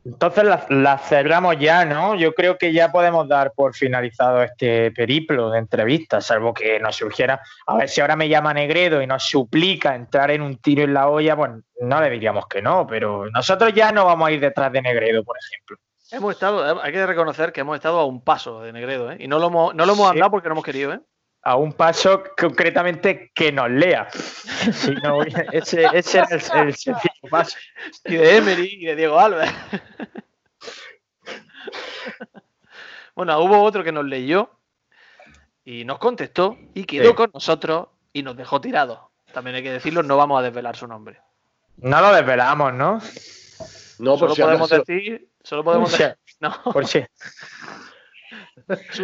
[0.06, 2.14] Entonces las la cerramos ya, ¿no?
[2.14, 6.94] Yo creo que ya podemos dar por finalizado este periplo de entrevistas, salvo que nos
[6.94, 7.40] surgiera.
[7.66, 10.94] A ver si ahora me llama Negredo y nos suplica entrar en un tiro en
[10.94, 14.40] la olla, pues no le diríamos que no, pero nosotros ya no vamos a ir
[14.40, 15.76] detrás de Negredo, por ejemplo.
[16.12, 19.16] Hemos estado, hay que reconocer que hemos estado a un paso de Negredo, ¿eh?
[19.18, 20.12] Y no lo hemos, no lo hemos Sí.
[20.12, 21.00] andado porque no hemos querido, ¿eh?
[21.46, 24.08] A un paso concretamente que nos lea.
[24.10, 26.40] Si no, ese, ese era el, el
[26.74, 26.98] sencillo
[27.30, 27.56] paso.
[28.04, 29.48] Y de Emery y de Diego Alves.
[33.14, 34.50] bueno, hubo otro que nos leyó
[35.64, 37.14] y nos contestó y quedó Sí.
[37.14, 39.00] con nosotros y nos dejó tirados.
[39.32, 41.20] También hay que decirlo, no vamos a desvelar su nombre.
[41.76, 43.00] No lo desvelamos, ¿no?
[43.98, 44.84] No, por solo si podemos acaso.
[44.86, 47.04] decir, solo podemos Por decir, no, Por si-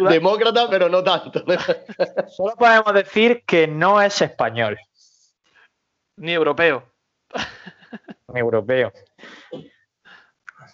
[0.09, 1.43] Demócrata, pero no tanto.
[2.27, 4.77] Solo podemos decir que no es español,
[6.17, 6.83] ni europeo.
[8.33, 8.91] europeo.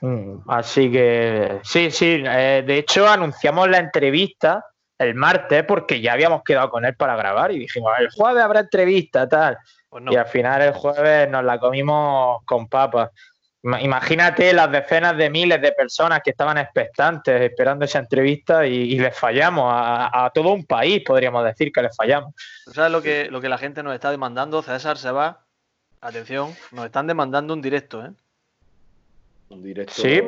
[0.01, 2.23] Mm, Así que sí, sí.
[2.25, 4.65] eh, de hecho, anunciamos la entrevista
[4.99, 8.59] el martes porque ya habíamos quedado con él para grabar y dijimos, el jueves habrá
[8.59, 9.57] entrevista, tal.
[9.89, 10.11] Pues no.
[10.11, 13.09] Y al final el jueves nos la comimos con papas.
[13.63, 18.73] Ima- Imagínate las decenas de miles de personas que estaban expectantes esperando esa entrevista y,
[18.93, 22.33] y les fallamos a, a todo un país, podríamos decir que les fallamos.
[22.65, 24.61] ¿Tú sabes lo que, lo que la gente nos está demandando?
[24.61, 25.43] César se va.
[26.01, 28.11] Atención, nos están demandando un directo, ¿eh?
[29.49, 29.93] Un directo.
[29.93, 30.21] Sí.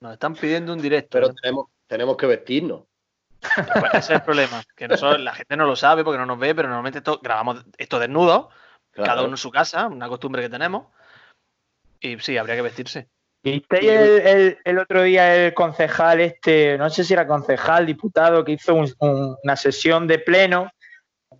[0.00, 1.10] Nos están pidiendo un directo.
[1.12, 1.34] Pero ¿eh?
[1.40, 2.82] tenemos, tenemos que vestirnos.
[3.40, 4.62] Pues ese es el problema.
[4.74, 7.64] Que nosotros, la gente no lo sabe porque no nos ve, pero normalmente esto, grabamos
[7.78, 8.48] esto desnudos,
[8.90, 9.08] Claro.
[9.10, 10.86] cada uno en su casa, una costumbre que tenemos.
[12.00, 13.08] Y sí, habría que vestirse.
[13.42, 18.44] ¿Visteis el, el- el otro día el concejal este, no sé si era concejal, diputado,
[18.44, 20.70] que hizo un- un- una sesión de pleno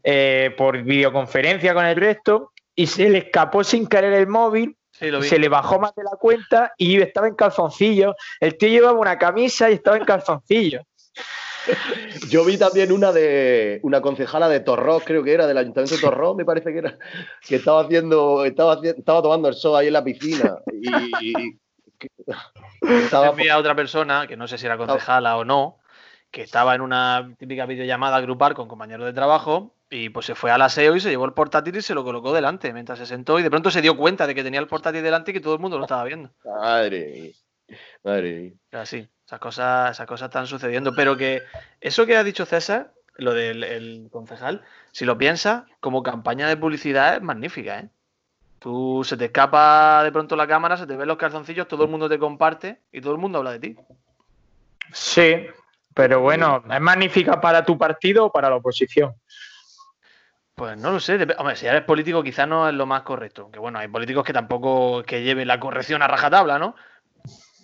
[0.05, 5.29] eh, por videoconferencia con el resto y se le escapó sin querer el móvil Sí,
[5.29, 8.15] se le bajó más de la cuenta y estaba en calzoncillos.
[8.41, 10.85] El tío llevaba una camisa y estaba en calzoncillos.
[12.31, 16.01] Yo vi también una de una concejala de Torrós, creo que era, del Ayuntamiento de
[16.01, 16.99] Torrós, me parece que era,
[17.47, 20.59] que estaba haciendo, estaba, estaba tomando el sol ahí en la piscina.
[20.73, 21.33] Y,
[23.05, 23.29] estaba...
[23.29, 25.79] a otra persona, que no sé si era concejala o no,
[26.31, 30.51] que estaba en una típica videollamada grupal con compañeros de trabajo y pues se fue
[30.51, 33.39] al aseo y se llevó el portátil y se lo colocó delante mientras se sentó
[33.39, 35.55] y de pronto se dio cuenta de que tenía el portátil delante y que todo
[35.55, 36.31] el mundo lo estaba viendo.
[36.45, 37.33] Madre
[38.05, 40.95] Madre Así, esas cosas, esas cosas están sucediendo.
[40.95, 41.43] Pero que
[41.81, 47.17] eso que ha dicho César, lo del concejal, si lo piensas, como campaña de publicidad
[47.17, 47.89] es magnífica, ¿eh?
[48.59, 51.91] Tú se te escapa de pronto la cámara, se te ven los calzoncillos, todo el
[51.91, 53.77] mundo te comparte y todo el mundo habla de ti.
[54.93, 55.47] Sí,
[55.95, 59.15] pero bueno, ¿es magnífica para tu partido o para la oposición?
[60.55, 61.19] Pues no lo sé.
[61.37, 63.51] Hombre, si eres político quizás no es lo más correcto.
[63.51, 66.75] Que bueno, hay políticos que tampoco que lleven la corrección a rajatabla, ¿no?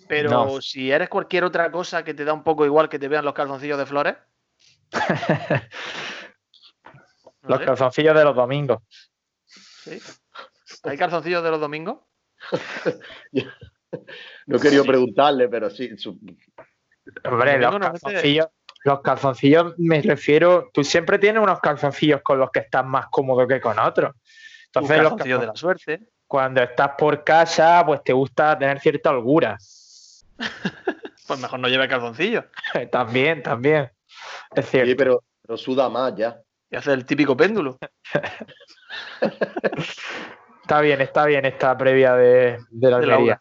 [0.07, 3.25] Pero si eres cualquier otra cosa que te da un poco igual que te vean
[3.25, 4.15] los calzoncillos de flores.
[7.43, 8.81] los calzoncillos de los domingos.
[9.45, 9.99] ¿Sí?
[10.83, 11.99] ¿Hay calzoncillos de los domingos?
[14.47, 15.89] no quería preguntarle, pero sí.
[17.23, 18.47] Hombre, los calzoncillos,
[18.83, 20.69] los calzoncillos me refiero.
[20.73, 24.15] Tú siempre tienes unos calzoncillos con los que estás más cómodo que con otros.
[24.65, 25.99] Entonces, los calzoncillos de la suerte.
[26.27, 29.57] Cuando estás por casa, pues te gusta tener cierta holgura.
[31.27, 32.45] pues mejor no lleve calzoncillos.
[32.91, 33.91] también, también.
[34.55, 34.89] Es cierto.
[34.89, 36.39] Sí, pero, pero suda más ya.
[36.69, 37.77] Y hace el típico péndulo.
[40.61, 43.39] está bien, está bien esta previa de, la Almería.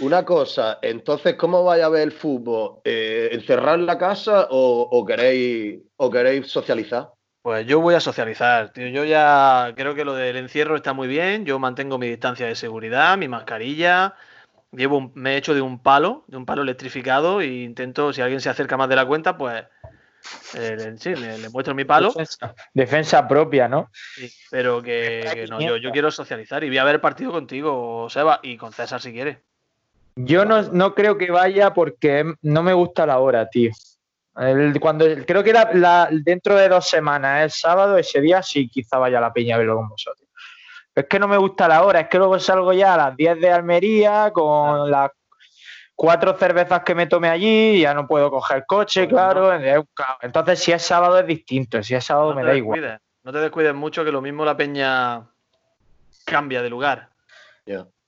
[0.00, 2.80] Una cosa, entonces, ¿cómo vaya a ver el fútbol?
[2.84, 7.10] Eh, ¿Encerrar en la casa o, queréis, o queréis socializar?
[7.42, 8.88] Pues yo voy a socializar, tío.
[8.88, 11.44] Yo ya creo que lo del encierro está muy bien.
[11.44, 14.14] Yo mantengo mi distancia de seguridad, mi mascarilla,
[14.72, 18.40] llevo me he hecho de un palo, de un palo electrificado, e intento, si alguien
[18.40, 19.64] se acerca más de la cuenta, pues
[20.54, 22.12] eh, sí, le, muestro mi palo.
[22.74, 23.90] Defensa, propia, ¿no?
[23.92, 28.40] Sí, pero que, no, yo, quiero socializar y voy a ver el partido contigo, Seba,
[28.42, 29.42] y con César si quiere.
[30.16, 33.70] Yo no, creo que vaya porque no me gusta la hora, tío.
[34.80, 39.20] cuando creo que la, dentro de dos semanas, el sábado, ese día sí quizá vaya
[39.20, 40.19] la peña a verlo con vosotros
[40.94, 43.40] es que no me gusta la hora, es que luego salgo ya a las 10
[43.40, 45.10] de Almería con las
[45.94, 49.52] cuatro cervezas que me tome allí, ya no puedo coger coche, pues claro.
[50.22, 53.00] Entonces, si es sábado es distinto, si es sábado me da igual.
[53.22, 55.28] No te descuides mucho, que lo mismo la peña
[56.24, 57.10] cambia de lugar.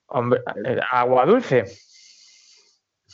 [0.07, 1.65] Hombre, eh, agua dulce.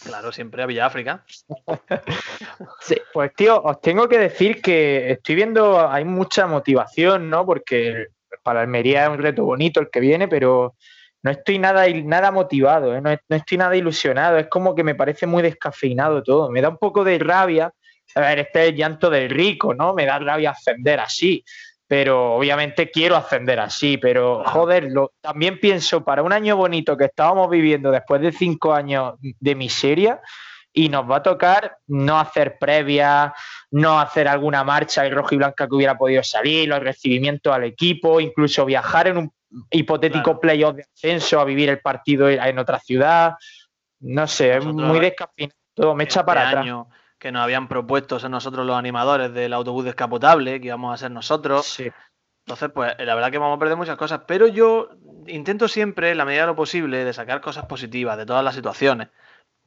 [0.05, 1.25] Claro, siempre a Villáfrica.
[2.81, 7.45] sí, pues tío, os tengo que decir que estoy viendo, hay mucha motivación, ¿no?
[7.45, 8.09] Porque
[8.43, 10.75] para Almería es un reto bonito el que viene, pero
[11.23, 13.01] no estoy nada, nada motivado, ¿eh?
[13.01, 16.79] no, estoy nada ilusionado, es como que me parece muy descafeinado todo, me da un
[16.79, 17.73] poco de rabia,
[18.15, 19.93] a ver, este es el llanto del rico, ¿no?
[19.93, 21.45] Me da rabia ascender así,
[21.87, 24.89] pero obviamente quiero ascender así, pero joder,
[25.21, 30.21] también pienso para un año bonito que estábamos viviendo después de cinco años de miseria,
[30.73, 33.33] y nos va a tocar no hacer previas,
[33.71, 37.65] no hacer alguna marcha y rojo y blanca que hubiera podido salir, los recibimientos al
[37.65, 39.33] equipo, incluso viajar en un
[39.71, 43.35] hipotético playoff de ascenso a vivir el partido en otra ciudad.
[44.01, 46.87] No sé, es muy descafeinado, me echa para este atrás.
[47.19, 51.11] Que nos habían propuesto ser nosotros los animadores del autobús descapotable, que íbamos a ser
[51.11, 51.67] nosotros.
[51.67, 51.91] Sí.
[52.47, 54.89] Entonces, pues la verdad que vamos a perder muchas cosas, pero yo
[55.27, 58.55] intento siempre, en la medida de lo posible, de sacar cosas positivas de todas las
[58.55, 59.09] situaciones.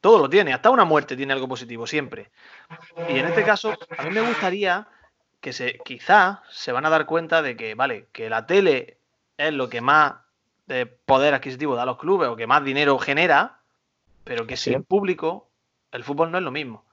[0.02, 2.32] Todo lo tiene, hasta una muerte tiene algo positivo, siempre.
[3.08, 4.88] Y en este caso, a mí me gustaría
[5.40, 8.98] que se, quizá se van a dar cuenta de que, vale, que la tele
[9.38, 10.16] es lo que más
[10.66, 13.60] de poder adquisitivo da a los clubes o que más dinero genera,
[14.24, 15.50] pero que sin público
[15.92, 16.86] el fútbol no es lo mismo.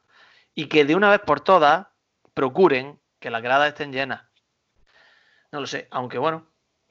[0.55, 1.87] Y que de una vez por todas
[2.35, 4.23] procuren que las gradas estén llenas.
[5.51, 6.47] No lo sé, aunque bueno,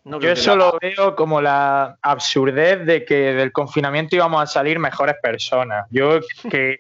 [0.10, 5.16] yo eso lo veo como la absurdez de que del confinamiento íbamos a salir mejores
[5.22, 5.86] personas.
[5.90, 6.78] Yo que,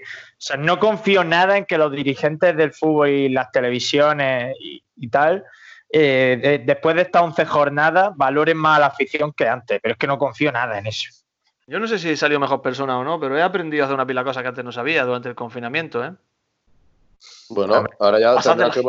[0.57, 5.43] no confío nada en que los dirigentes del fútbol y las televisiones y, tal,
[5.89, 9.97] eh, después de estas 11 jornadas, valoren más a la afición que antes, pero es
[9.97, 11.09] que no confío nada en eso.
[11.67, 13.95] Yo no sé si he salido mejor persona o no, pero he aprendido a hacer
[13.95, 16.13] una pila de cosas que antes no sabía durante el confinamiento, ¿eh?
[17.49, 18.81] Bueno, ahora ya tendrás que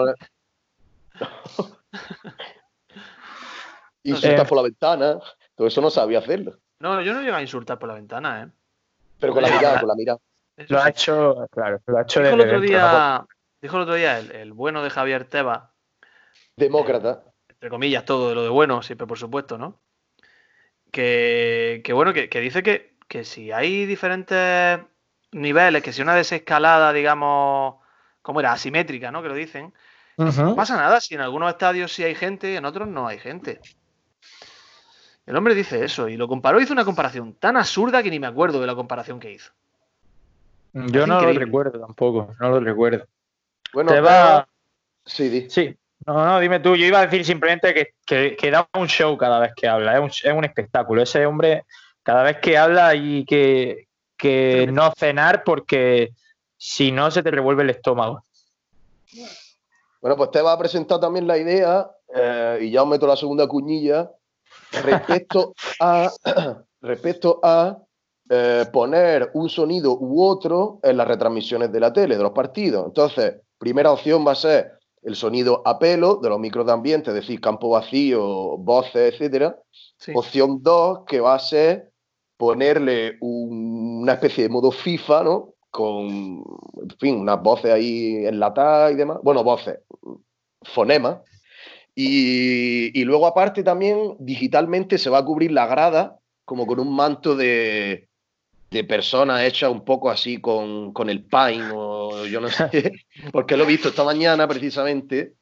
[4.02, 5.18] Insultar por la ventana.
[5.54, 6.58] Todo eso no sabía hacerlo.
[6.80, 8.48] No, yo no llego a insultar por la ventana, ¿eh?
[9.18, 10.18] Pero con la mirada, con la mirada.
[10.68, 13.26] lo ha hecho, claro, lo ha hecho dijo el otro día,
[13.60, 15.72] Dijo el otro día el, bueno de Javier Teba.
[16.56, 17.24] Demócrata.
[17.24, 19.80] Eh, entre comillas, todo de lo de bueno, siempre por supuesto, ¿no?
[20.92, 24.80] Que, bueno, que, dice que, que si hay diferentes
[25.32, 27.76] niveles, que si una desescalada, digamos,
[28.22, 28.52] ¿cómo era?
[28.52, 29.22] Asimétrica, ¿no?
[29.22, 29.74] Que lo dicen.
[30.16, 33.60] No pasa nada si en algunos estadios sí hay gente, en otros no hay gente.
[35.28, 38.26] El hombre dice eso y lo comparó, hizo una comparación tan absurda que ni me
[38.26, 39.52] acuerdo de la comparación que hizo.
[40.72, 43.04] Yo no lo recuerdo tampoco, no lo recuerdo.
[43.74, 44.48] Bueno, Te va...
[45.04, 45.76] Sí, sí.
[46.06, 46.76] No, no, dime tú.
[46.76, 47.74] Yo iba a decir simplemente
[48.06, 49.98] que, que, da un show cada vez que habla.
[49.98, 51.02] Es un, espectáculo.
[51.02, 51.64] Ese hombre,
[52.02, 53.86] cada vez que habla, y que,
[54.16, 56.12] que no cenar porque
[56.56, 58.22] si no se te revuelve el estómago.
[60.00, 63.16] Bueno, pues te va a presentar también la idea, eh, y ya os meto la
[63.16, 64.10] segunda cuñilla,
[64.72, 66.10] respecto a,
[66.80, 67.78] respecto a
[68.30, 72.86] eh, poner un sonido u otro en las retransmisiones de la tele, de los partidos.
[72.86, 77.10] Entonces, primera opción va a ser el sonido a pelo de los micros de ambiente,
[77.10, 79.56] es decir, campo vacío, voces, etcétera.
[80.14, 81.90] Opción 2, que va a ser
[82.36, 85.54] ponerle una especie de modo FIFA, ¿no?
[85.70, 89.18] Con, en fin, unas voces ahí enlatadas y demás.
[89.22, 89.78] Bueno, voces,
[90.62, 91.18] fonemas.
[92.00, 96.94] Y, y, luego, aparte, también digitalmente se va a cubrir la grada como con un
[96.94, 98.08] manto de,
[98.70, 102.92] de personas hechas un poco así con, con el Pine o yo no sé,
[103.32, 105.34] porque lo he visto esta mañana precisamente.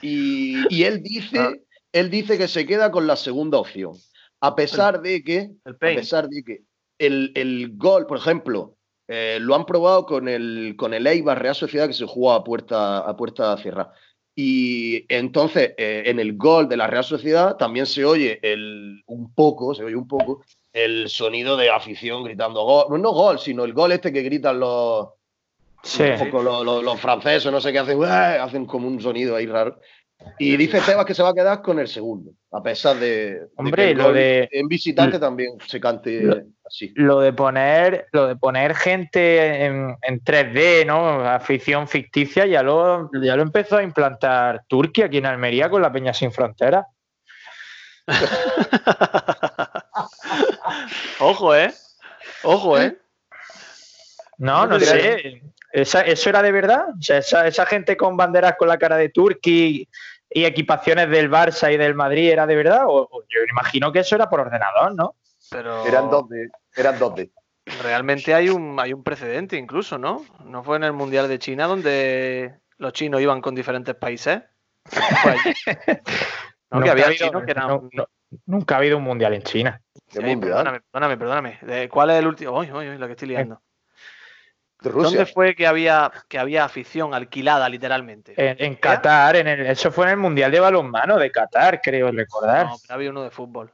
[0.00, 1.52] Y, y él dice, ah.
[1.92, 3.92] él dice que se queda con la segunda opción.
[4.40, 6.62] A pesar de que, a pesar de que
[6.96, 8.78] el, el gol, por ejemplo,
[9.08, 12.42] eh, lo han probado con el, con el Eibar Real Sociedad que se jugó a
[12.42, 13.92] puerta, a puerta cerrada.
[14.34, 19.34] Y entonces, eh, en el gol de la Real Sociedad también se oye el, un
[19.34, 20.42] poco, se oye un poco
[20.72, 23.00] el sonido de afición gritando gol.
[23.00, 25.08] No, gol, sino el gol este que gritan los,
[25.82, 26.04] sí.
[26.32, 29.78] los, los, franceses, no sé qué hacen, hacen como un sonido ahí raro.
[30.38, 33.94] Y dice Tebas que se va a quedar con el segundo, a pesar de, Hombre,
[33.94, 36.92] lo de en visitante también se cante así.
[36.96, 41.28] Lo de poner, lo de poner gente en, 3D, ¿no?
[41.28, 45.92] Afición ficticia, ya lo, ya lo empezó a implantar Turquía aquí en Almería con la
[45.92, 46.86] Peña Sin Fronteras.
[51.20, 51.72] Ojo, ¿eh?
[52.42, 52.98] Ojo, ¿eh?
[54.38, 55.40] No, no, sé.
[55.72, 56.86] ¿Eso era de verdad?
[56.90, 59.86] O sea, esa, gente con banderas con la cara de Turquía
[60.30, 62.84] y equipaciones del Barça y del Madrid era de verdad?
[62.86, 65.16] O, yo imagino que eso era por ordenador, ¿no?
[65.50, 65.86] Pero...
[65.86, 67.30] Eran dos de, eran dos de.
[67.82, 70.24] Realmente hay un, hay un precedente incluso, ¿no?
[70.44, 74.42] ¿No fue en el Mundial de China donde los chinos iban con diferentes países?
[76.70, 77.88] no, que había chinos que eran...
[78.46, 79.80] nunca ha habido un Mundial en China.
[80.12, 81.88] perdóname, perdóname, perdóname.
[81.88, 82.58] ¿Cuál es el último?
[82.58, 83.62] Uy, uy, la que estoy liando.
[84.82, 88.34] ¿Dónde fue que había, que había afición alquilada, literalmente?
[88.36, 92.66] En, Qatar, en el, eso fue en el Mundial de Balonmano de Qatar, creo recordar.
[92.66, 93.72] No, pero había uno de fútbol.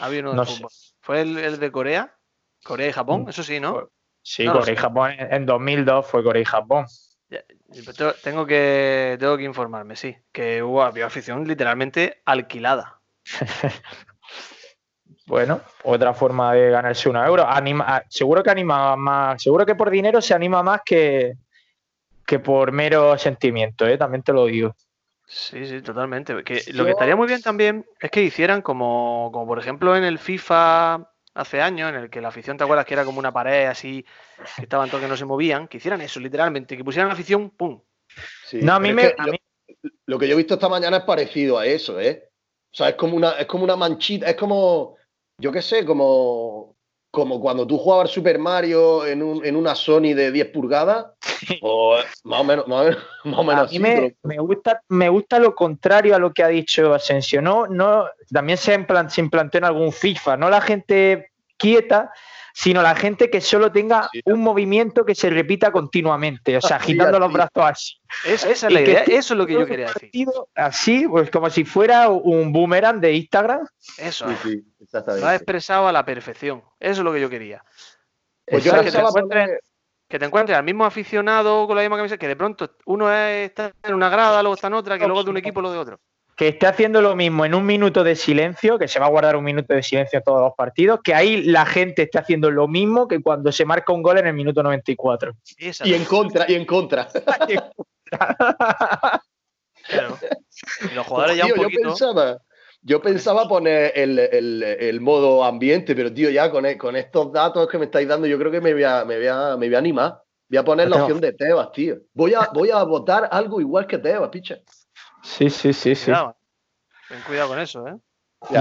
[0.00, 0.70] Había uno de fútbol.
[1.00, 2.16] ¿Fue el, de Corea?
[2.62, 3.24] ¿Corea y Japón?
[3.24, 3.28] Mm.
[3.28, 3.90] Eso sí, ¿no?
[4.22, 5.12] Sí, Corea y Japón.
[5.18, 6.86] En 2002 fue Corea y Japón.
[8.22, 10.16] Tengo que, tengo que informarme, sí.
[10.32, 13.00] Que hubo, había afición literalmente alquilada.
[15.26, 17.46] Bueno, otra forma de ganarse un euro.
[17.48, 21.34] Anima, ah, seguro que anima más, seguro que por dinero se anima más que,
[22.26, 23.96] que por mero sentimiento, ¿eh?
[23.96, 24.74] también te lo digo.
[25.26, 26.44] Sí, sí, totalmente.
[26.44, 30.04] Que lo que estaría muy bien también es que hicieran como, como por ejemplo en
[30.04, 33.32] el FIFA hace años, en el que la afición, ¿te acuerdas que era como una
[33.32, 34.04] pared así,
[34.56, 35.66] que estaban todos que no se movían?
[35.68, 37.80] Que hicieran eso, literalmente, que pusieran la afición, ¡pum!
[38.52, 39.14] no, a mí me.
[40.06, 42.28] lo, que yo he visto esta mañana es parecido a eso, ¿eh?
[42.70, 44.96] O sea, es como una, es como una manchita, es como
[45.38, 46.76] yo qué sé, como,
[47.10, 51.06] como cuando tú jugabas Super Mario en, un, en una Sony de 10 pulgadas,
[51.62, 56.14] o más o menos, más o menos, a me, me, gusta, me gusta lo contrario
[56.14, 57.42] a lo que ha dicho Asensio.
[57.42, 62.12] No, no, también se, se implantó en algún FIFA, no la gente quieta,
[62.56, 66.76] sino la gente que solo tenga un movimiento que se repita continuamente, o sea,
[67.10, 67.94] agitando los brazos así.
[68.24, 70.28] esa es la idea, eso es lo que yo quería decir.
[70.54, 73.66] Así, pues como si fuera un boomerang de Instagram.
[73.98, 77.64] Eso, lo ha expresado a la perfección, eso es lo que yo quería.
[78.46, 79.50] Pues yo que, te encuentres,
[80.08, 83.72] que te encuentres al mismo aficionado con la misma camisa, que de pronto uno está
[83.82, 86.00] en una grada, luego está en otra, que luego de un equipo, lo de otro
[86.36, 89.36] que esté haciendo lo mismo en un minuto de silencio, que se va a guardar
[89.36, 92.68] un minuto de silencio en todos los partidos, que ahí la gente esté haciendo lo
[92.68, 95.32] mismo que cuando se marca un gol en el minuto 94.
[95.84, 97.08] y en contra, y en contra.
[100.90, 101.82] Y los jugadores ya un poquito...
[101.82, 102.38] Yo pensaba,
[102.82, 107.86] yo pensaba poner el, modo ambiente, pero tío, ya con, con, estos datos que me
[107.86, 110.20] estáis dando, yo creo que me voy a, me voy a, me voy a animar.
[110.48, 111.96] Voy a poner la opción de Tebas, tío.
[112.12, 114.58] Voy a, voy a votar algo igual que Tebas, picha.
[115.24, 116.12] Sí, sí, sí, sí.
[117.08, 117.96] Ten cuidado con eso, ¿eh?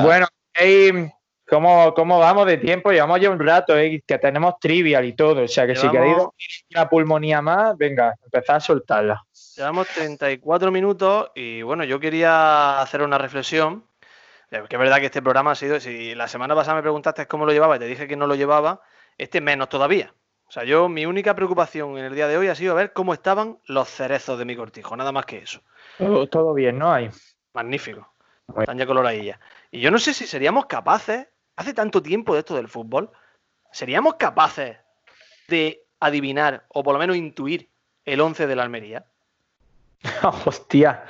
[0.01, 0.27] Bueno,
[1.47, 2.91] ¿Cómo, ¿Cómo vamos de tiempo?
[2.91, 4.01] Llevamos ya un rato, ¿eh?
[4.07, 5.43] que tenemos trivial y todo.
[5.43, 6.17] O sea que si queréis
[6.73, 9.23] una pulmonía más, venga, empezad a soltarla.
[9.55, 13.85] Llevamos 34 minutos y bueno, yo quería hacer una reflexión.
[14.49, 17.27] Eh, que es verdad que este programa ha sido, si la semana pasada me preguntaste
[17.27, 18.81] cómo lo llevaba y te dije que no lo llevaba,
[19.17, 20.13] este menos todavía.
[20.47, 23.13] O sea, yo mi única preocupación en el día de hoy ha sido ver cómo
[23.13, 25.61] estaban los cerezos de mi cortijo, nada más que eso.
[25.97, 26.91] Todo, bien, ¿no?
[26.91, 27.09] Hay.
[27.53, 28.07] Magnífico.
[28.57, 29.39] Están ya coloradillas.
[29.71, 33.11] Y yo no sé si seríamos capaces, hace tanto tiempo de esto del fútbol,
[33.71, 34.77] seríamos capaces
[35.47, 37.69] de adivinar o por lo menos intuir
[38.05, 39.05] el 11 de la Almería.
[40.45, 41.05] Hostia.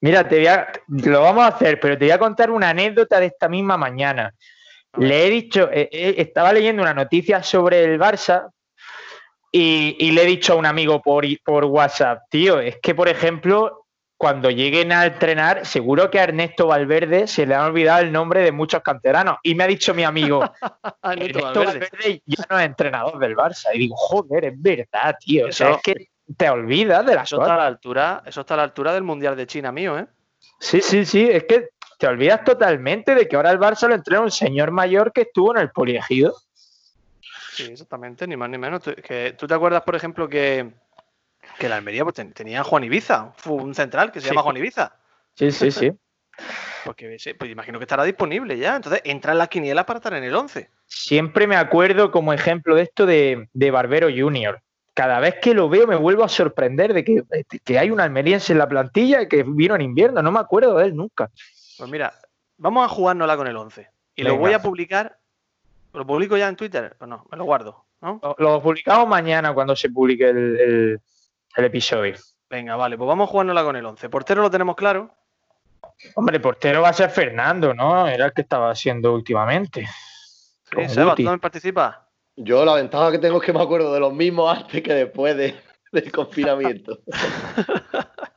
[0.00, 3.18] Mira, te voy a, lo vamos a hacer, pero te voy a contar una anécdota
[3.18, 4.32] de esta misma mañana.
[4.96, 8.50] Le he dicho, eh, eh, estaba leyendo una noticia sobre el Barça
[9.50, 13.86] y, le he dicho a un amigo por, por WhatsApp, tío, es que por ejemplo,
[14.18, 18.42] cuando lleguen a entrenar, seguro que a Ernesto Valverde se le ha olvidado el nombre
[18.42, 19.38] de muchos canteranos.
[19.44, 20.42] Y me ha dicho mi amigo,
[21.04, 22.20] Ernesto Valverde.
[22.26, 23.68] ya no es entrenador del Barça.
[23.72, 25.46] Y digo, joder, es verdad, tío.
[25.46, 28.54] o sea, es que te olvidas de las eso Está a la altura, eso está
[28.54, 30.06] a la altura del Mundial de China mío, ¿eh?
[30.58, 31.28] Sí, sí, sí.
[31.30, 35.12] Es que te olvidas totalmente de que ahora el Barça lo entrena un señor mayor
[35.12, 36.34] que estuvo en el poliegido.
[37.52, 38.82] Sí, exactamente, ni más ni menos.
[38.82, 40.72] ¿Tú, que, ¿tú te acuerdas, por ejemplo, que,
[41.58, 44.96] que la Almería pues, tenía a Juan Ibiza, un central que se llama Juan Ibiza?
[45.34, 45.92] Sí, sí, sí.
[46.84, 48.76] Porque pues, imagino que estará disponible ya.
[48.76, 50.70] Entonces, entra en las quinielas para estar en el 11.
[50.86, 54.62] Siempre me acuerdo como ejemplo de esto de, de Barbero Junior
[54.98, 57.22] cada vez que lo veo me vuelvo a sorprender de que,
[57.64, 60.20] que, hay un almeriense en la plantilla y que vino en invierno.
[60.22, 61.30] No me acuerdo de él nunca.
[61.78, 62.12] Pues mira,
[62.56, 63.88] vamos a jugárnosla con el 11.
[64.16, 65.16] Y lo voy a publicar.
[65.92, 66.96] ¿Lo publico ya en Twitter?
[66.98, 67.86] O no, me lo guardo.
[68.00, 68.20] ¿no?
[68.38, 71.00] Lo, publicamos mañana cuando se publique el,
[71.56, 72.16] episodio.
[72.50, 74.08] Venga, vale, pues vamos a jugárnosla con el 11.
[74.08, 75.10] ¿Portero lo tenemos claro?
[76.14, 78.06] Hombre, portero va a ser Fernando, ¿no?
[78.06, 79.86] Era el que estaba haciendo últimamente.
[80.64, 81.96] Sí, Sebas, ¿tú también participas?
[82.36, 85.36] Yo la ventaja que tengo es que me acuerdo de los mismos antes que después
[85.36, 87.00] del confinamiento.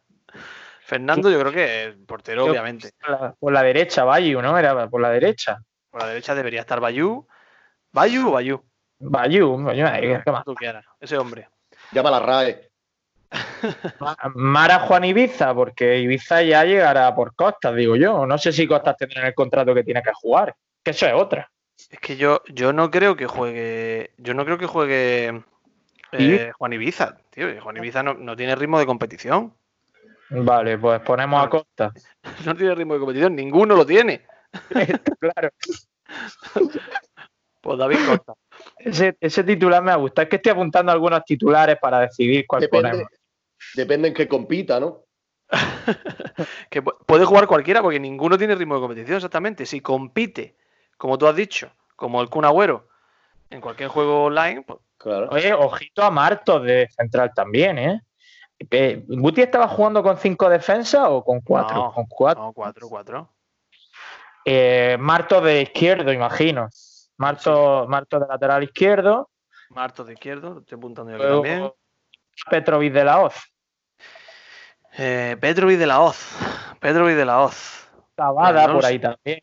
[0.82, 2.92] Fernando, yo creo que portero, obviamente.
[3.40, 4.58] Por la, derecha, Bayu, ¿no?
[4.58, 5.60] Era por la derecha.
[5.90, 7.26] Por la derecha debería estar Bayu.
[7.92, 8.66] ¿Bayu o Bayu?
[9.00, 9.58] Bayu,
[10.44, 11.48] tú quieras, ese hombre.
[11.92, 12.71] Llama a la RAE.
[14.36, 18.26] Mara Juan Ibiza, porque Ibiza ya llegará por Costas, digo yo.
[18.26, 21.50] No sé si Costas tendrá el contrato que tiene que jugar, que eso es otra.
[21.90, 24.12] Es que yo, yo no creo que juegue.
[24.18, 25.44] Yo no creo que juegue
[26.12, 27.48] eh, Juan Ibiza, tío.
[27.62, 29.54] Juan Ibiza no, tiene ritmo de competición.
[30.30, 31.94] Vale, pues ponemos a Costa.
[32.46, 34.22] No tiene ritmo de competición, ninguno lo tiene.
[35.20, 35.50] claro.
[37.62, 38.34] pues David Costa.
[38.78, 40.24] Ese, titular me gusta.
[40.24, 43.21] Es que estoy apuntando algunos titulares para decidir cuál depende, ponemos.
[43.76, 45.04] Depende en que compita, ¿no?
[46.70, 49.66] que puede jugar cualquiera porque ninguno tiene ritmo de competición, exactamente.
[49.66, 50.56] Si compite
[51.02, 52.88] como tú has dicho, como el Kun Agüero,
[53.50, 54.62] en cualquier juego online.
[54.62, 54.80] Pues...
[54.98, 55.30] Claro.
[55.32, 58.02] Oye, ojito a Martos de central también, ¿eh?
[58.70, 61.76] eh ¿Guti estaba jugando con cinco defensas o con cuatro?
[61.76, 62.44] No, con cuatro.
[62.44, 63.34] No, cuatro, cuatro.
[64.46, 66.70] Eh, Marto de izquierdo, imagino.
[67.18, 69.32] Marto, Marto de lateral izquierdo.
[69.70, 71.72] Marto de izquierdo, estoy apuntando yo aquí también.
[72.50, 73.36] Petrovic de la Hoz.
[74.98, 76.38] Eh, Petrovic de la Hoz.
[76.80, 77.90] Petrovic de la Hoz.
[78.16, 79.42] Tabada por ahí también.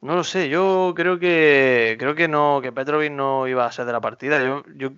[0.00, 3.86] No lo sé, yo creo que creo que no, que Petrovic no iba a ser
[3.86, 4.38] de la partida.
[4.44, 4.90] Yo, yo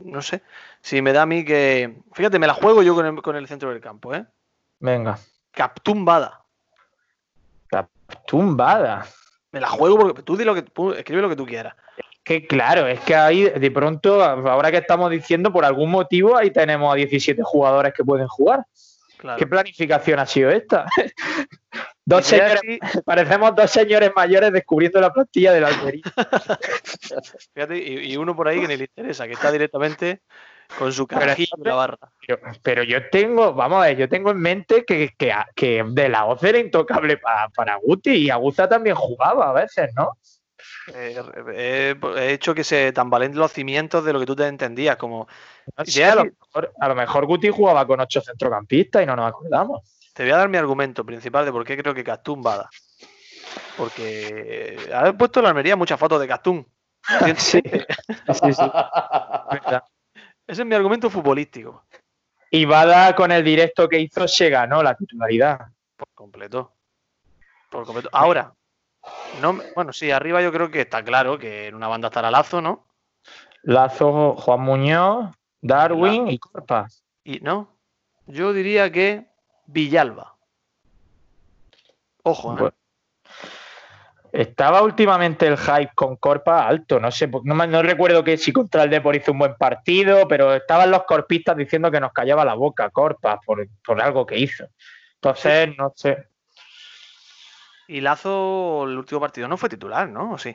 [0.00, 0.42] no sé.
[0.80, 2.02] Si me da a mí que.
[2.12, 4.24] Fíjate, me la juego yo con el, centro del campo, ¿eh?
[4.78, 5.18] Venga.
[5.50, 6.44] Captumbada.
[7.66, 9.06] Captumbada.
[9.52, 10.64] Me la juego porque tú di lo que
[10.96, 11.74] escribe lo que tú quieras.
[12.28, 16.50] Que claro, es que ahí de pronto, ahora que estamos diciendo, por algún motivo, ahí
[16.50, 18.66] tenemos a 17 jugadores que pueden jugar.
[19.38, 20.84] ¿Qué planificación ha sido esta?
[22.04, 22.60] dos señores,
[23.06, 26.02] parecemos dos señores mayores descubriendo la plantilla de la Almería.
[27.54, 30.20] Fíjate, y, uno por ahí que ni le interesa, que está directamente
[30.78, 31.98] con su carajillo en la barra.
[32.62, 36.50] Pero, yo tengo, vamos a ver, yo tengo en mente que, que, de la OCE
[36.50, 40.18] era intocable para, para Guti y Aguza también jugaba a veces, ¿no?
[40.94, 45.28] Eh, he hecho que se tambalen los cimientos de lo que tú te entendías, como...
[45.76, 49.82] a, lo mejor, Guti jugaba con ocho centrocampistas y no nos acordamos.
[50.14, 52.68] Te voy a dar mi argumento principal de por qué creo que Castún va
[53.76, 56.66] Porque ha puesto en la Almería muchas fotos de Castún.
[57.36, 58.70] sí, sí, sí.
[60.46, 61.84] Ese es mi argumento futbolístico.
[62.50, 65.58] Y Bada con el directo que hizo se ganó la titularidad.
[65.96, 66.72] Por completo.
[67.70, 68.08] Por completo.
[68.12, 68.54] Ahora,
[69.40, 72.60] no, bueno, sí, arriba yo creo que está claro que en una banda estará Lazo,
[72.60, 72.86] ¿no?
[73.62, 76.88] Lazo, Juan Muñoz, Darwin y Corpa.
[77.24, 77.76] Y no,
[78.26, 79.26] yo diría que
[79.66, 80.36] Villalba.
[82.22, 82.72] Ojo, ¿eh?
[84.32, 88.82] Estaba últimamente el hype con Corpa alto, no sé, no, no recuerdo que si contra
[88.82, 92.54] el Depor hizo un buen partido, pero estaban los corpistas diciendo que nos callaba la
[92.54, 94.66] boca Corpa por, por algo que hizo.
[95.14, 96.28] Entonces, no sé.
[97.88, 100.34] Y Lazo, el último partido, no fue titular, ¿no?
[100.34, 100.54] ¿O sí?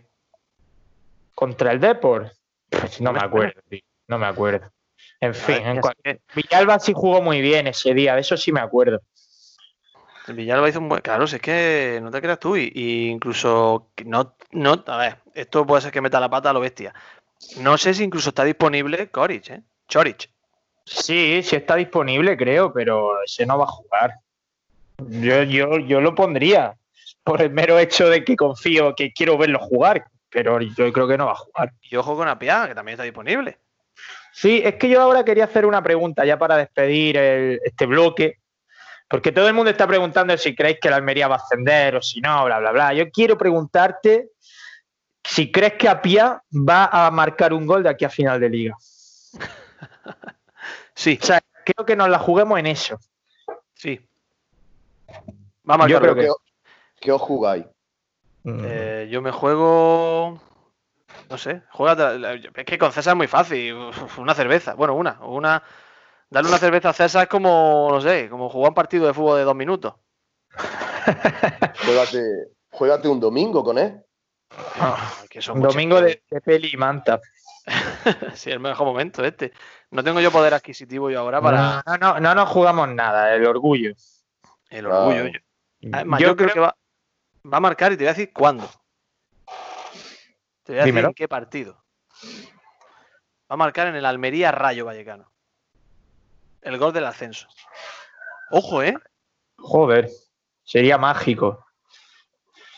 [1.34, 2.32] ¿Contra el Depor?
[2.70, 4.72] Pues no me acuerdo, tío, no me acuerdo.
[5.20, 5.82] En fin, en
[6.36, 9.02] Villalba sí jugó muy bien ese día, de eso sí me acuerdo.
[10.28, 11.02] Villalba hizo un buen.
[11.02, 12.56] Claro, si es que no te creas tú.
[12.56, 13.90] Y, y incluso.
[14.06, 16.94] No, no, a ver, esto puede ser que meta la pata a lo bestia.
[17.58, 19.62] No sé si incluso está disponible Coric, ¿eh?
[19.88, 20.30] Choric.
[20.86, 24.14] Sí, sí está disponible, creo, pero ese no va a jugar.
[24.98, 26.78] Yo, yo, yo lo pondría
[27.24, 31.18] por el mero hecho de que confío, que quiero verlo jugar, pero yo creo que
[31.18, 31.74] no va a jugar.
[31.82, 33.60] Y ojo con Apia, que también está disponible.
[34.34, 38.40] Sí, es que yo ahora quería hacer una pregunta ya para despedir el- este bloque,
[39.08, 42.02] porque todo el mundo está preguntando si creéis que la Almería va a ascender o
[42.02, 42.94] si no, bla, bla, bla.
[42.94, 44.30] Yo quiero preguntarte
[45.24, 48.76] si crees que Apia va a marcar un gol de aquí a final de liga.
[50.96, 53.00] Sí, O sea, creo que nos la juguemos en eso.
[53.74, 54.00] sí.
[55.64, 56.28] Vamos Yo creo ¿Qué, que-
[57.04, 57.66] qué os jugáis?
[58.44, 58.62] Mm.
[58.66, 60.42] Eh, yo me juego.
[61.30, 62.16] No sé, juega.
[62.56, 63.76] Es que con César es muy fácil.
[64.18, 64.74] Una cerveza.
[64.74, 65.20] Bueno, una.
[65.22, 65.62] Una.
[66.30, 69.38] Darle una cerveza a César es como, no sé, como jugar un partido de fútbol
[69.38, 69.94] de dos minutos.
[71.86, 72.22] Juégate,
[72.72, 74.02] juégate un domingo con él.
[74.80, 77.20] Ah, Que son un muchas- domingo de, de peli y manta.
[78.34, 79.54] Sí, el mejor momento este.
[79.92, 83.46] No tengo yo poder adquisitivo yo ahora para No, no, no nos jugamos nada, el
[83.46, 83.94] orgullo.
[84.70, 85.26] el orgullo.
[85.26, 85.40] Ah.
[85.80, 86.76] Yo, además, yo creo que va,
[87.52, 88.70] va a marcar y te voy a decir cuándo.
[90.64, 91.08] Te voy a decir Dímelo.
[91.10, 91.84] en qué partido.
[93.50, 95.32] Va a marcar en el Almería Rayo Vallecano.
[96.62, 97.48] El gol del ascenso.
[98.52, 98.96] Ojo, ¿eh?
[99.58, 100.10] Joder,
[100.64, 101.66] sería mágico.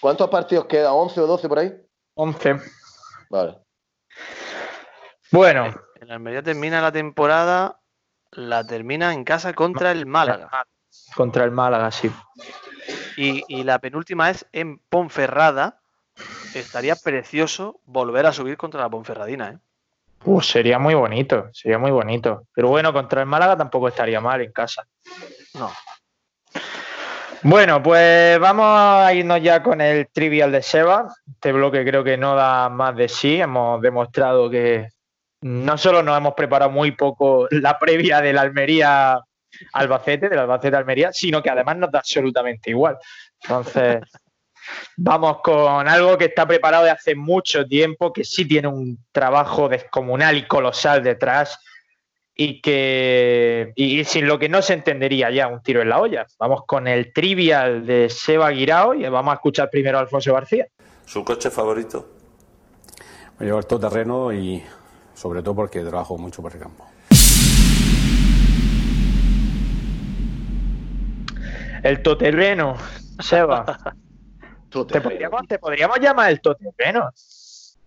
[0.01, 0.93] ¿Cuántos partidos quedan?
[0.93, 1.73] ¿11 o 12 por ahí?
[2.15, 2.55] 11.
[3.29, 3.59] Vale.
[5.31, 7.79] Bueno, El Almería termina la temporada,
[8.31, 10.49] la termina en casa contra el Málaga.
[11.15, 12.11] contra el Málaga, sí.
[13.17, 15.79] Y, y la penúltima es en Ponferrada.
[16.53, 19.57] Estaría precioso volver a subir contra la Ponferradina, ¿eh?
[20.23, 22.47] Uh, sería muy bonito, sería muy bonito.
[22.53, 24.83] Pero bueno, contra el Málaga tampoco estaría mal en casa.
[25.53, 25.71] No.
[27.43, 31.13] Bueno, pues vamos a irnos ya con el trivial de Seba.
[31.31, 33.39] Este bloque creo que no da más de sí.
[33.39, 34.89] Hemos demostrado que
[35.41, 39.19] no solo nos hemos preparado muy poco la previa del Almería
[39.73, 42.97] Albacete, del Albacete Almería, sino que además nos da absolutamente igual.
[43.41, 44.01] Entonces,
[44.97, 49.69] vamos con algo que está preparado de hace mucho tiempo, que sí tiene un trabajo
[49.69, 51.59] descomunal y colosal detrás
[52.37, 56.27] y que y sin lo que no se entendería ya un tiro en la olla.
[56.37, 60.67] Vamos con el trivial de Seba Guirao y vamos a escuchar primero a Alfonso García.
[61.05, 62.09] ¿Su coche favorito?
[63.39, 64.63] Me llevo el todoterreno y
[65.13, 66.85] sobre todo porque trabajo mucho por el campo.
[71.85, 72.77] El toterreno,
[73.19, 73.63] Seba.
[74.69, 75.09] Todo ¿Te terreno.
[75.11, 77.11] podríamos, te podríamos llamar el toterreno.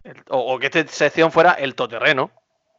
[0.05, 2.31] El- o, o que esta sección fuera el toterreno.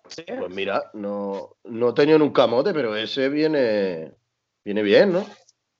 [0.03, 4.13] Pues mira, no, no he tenido nunca mote, pero ese viene,
[4.63, 5.25] viene bien, ¿no?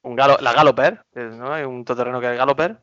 [0.01, 1.53] Un galo, la Galoper, ¿no?
[1.53, 2.77] Hay un toterreno que es Galoper.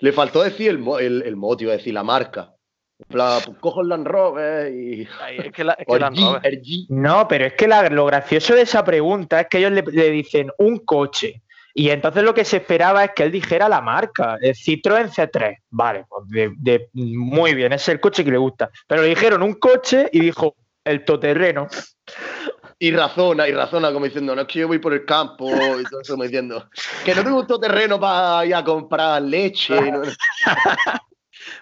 [0.00, 2.54] Le faltó decir el, el, el mote, iba a decir la marca.
[2.98, 5.08] En plan, pues cojo el Land Rover y.
[5.22, 6.60] Ay, Es que la, es que Land Rover.
[6.90, 10.10] No, pero es que la- lo gracioso de esa pregunta es que ellos le, le
[10.10, 11.42] dicen un coche.
[11.74, 15.58] Y entonces lo que se esperaba es que él dijera la marca, el Citroën C3.
[15.70, 18.70] Vale, pues de- de- muy bien, ese es el coche que le gusta.
[18.86, 21.68] Pero le dijeron un coche y dijo el toterreno.
[22.80, 25.46] Y razona, y razona, como diciendo, no es que yo voy por el campo
[25.80, 26.68] y todo eso, como diciendo,
[27.04, 29.74] que no tengo un terreno para ir a comprar leche.
[29.90, 30.02] no-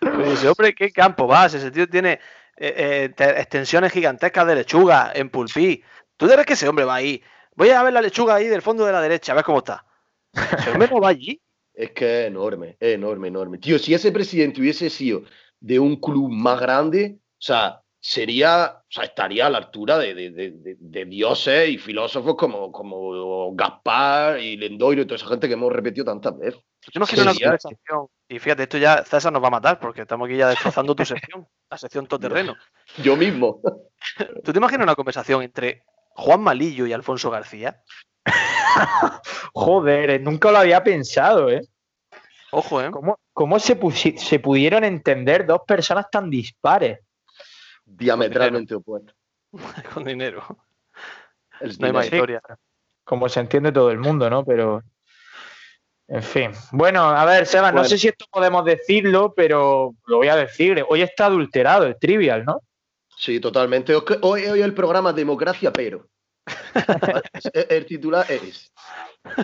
[0.00, 1.54] Pero dice, hombre, ¿qué campo vas?
[1.54, 2.20] Ese tío tiene
[2.58, 5.82] eh, eh, te- extensiones gigantescas de lechuga en pulpí.
[6.18, 7.22] ¿Tú crees que ese hombre va ahí?
[7.54, 9.85] Voy a ver la lechuga ahí del fondo de la derecha, a ver cómo está.
[10.90, 11.40] No va allí.
[11.74, 13.58] Es que es enorme, es enorme, enorme.
[13.58, 15.22] Tío, si ese presidente hubiese sido
[15.60, 20.14] de un club más grande, o sea, sería, o sea, estaría a la altura de,
[20.14, 25.48] de- de- de- dioses y filósofos como, como Gaspar y Lendoiro y toda esa gente
[25.48, 26.60] que hemos repetido tantas veces.
[26.80, 28.06] ¿Tú te imaginas una Sería- conversación?
[28.28, 31.04] Y fíjate, esto ya César nos va a matar porque estamos aquí ya destrozando tu
[31.04, 32.54] sección, la sección toterreno.
[33.02, 33.60] Yo mismo.
[34.44, 35.82] ¿Tú te imaginas una conversación entre
[36.14, 37.82] Juan Malillo y Alfonso García?
[39.54, 41.62] Joder, eh, nunca lo había pensado, ¿eh?
[42.50, 42.90] Ojo, ¿eh?
[42.90, 47.00] ¿Cómo, cómo se, pudieron entender dos personas tan dispares?
[47.84, 49.12] Diametralmente opuesto.
[49.94, 50.42] Con dinero.
[51.60, 52.24] El No hay más dinero.
[52.24, 52.42] historia.
[53.04, 54.44] Como se entiende todo el mundo, ¿no?
[54.44, 54.82] Pero
[56.08, 56.52] En fin.
[56.72, 60.84] Bueno, a ver, Seba, no sé si esto podemos decirlo, pero lo voy a decir.
[60.88, 62.62] Hoy está adulterado el trivial, ¿no?
[63.16, 63.94] Sí, totalmente.
[63.94, 66.06] Hoy, hoy el programa Democracia, pero.
[67.52, 68.72] el, el titular es.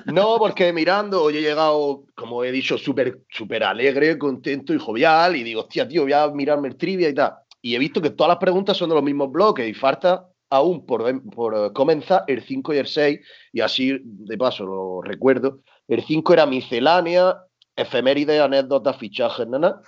[0.06, 5.36] No, porque mirando, hoy he llegado, como he dicho, súper súper alegre, contento y jovial.
[5.36, 7.34] Y digo, hostia, tío, voy a mirarme el trivia y tal.
[7.60, 10.84] Y he visto que todas las preguntas son de los mismos bloques y falta aún
[10.84, 13.20] por, por eh, comenzar el 5 y el 6.
[13.52, 15.60] Y así, de paso, lo recuerdo.
[15.88, 17.36] El 5 era miscelánea,
[17.74, 19.80] efemérides, anécdotas, fichajes, nana.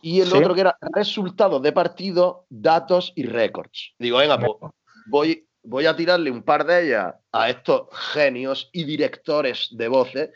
[0.00, 0.36] Y el Sí.
[0.36, 3.92] otro que era resultados de partidos, datos y récords.
[3.98, 4.72] Digo, venga, pues
[5.06, 10.30] voy, voy a tirarle un par de ellas a estos genios y directores de voces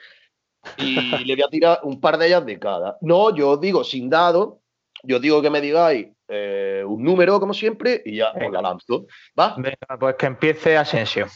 [0.76, 2.96] y le voy a tirar un par de ellas de cada.
[3.00, 4.60] No, yo os digo sin dado,
[5.02, 9.06] yo digo que me digáis eh, un número como siempre y ya os la lanzo.
[9.38, 9.54] ¿Va?
[9.56, 11.26] Venga, pues que empiece Asensio.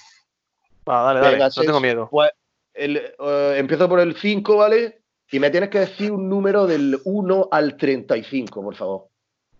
[0.88, 1.32] Va, dale, dale.
[1.32, 2.08] Venga, no tengo miedo.
[2.10, 2.30] Pues
[2.74, 5.02] el, eh, empiezo por el 5, ¿vale?
[5.30, 9.08] Y me tienes que decir un número del 1 al 35, por favor.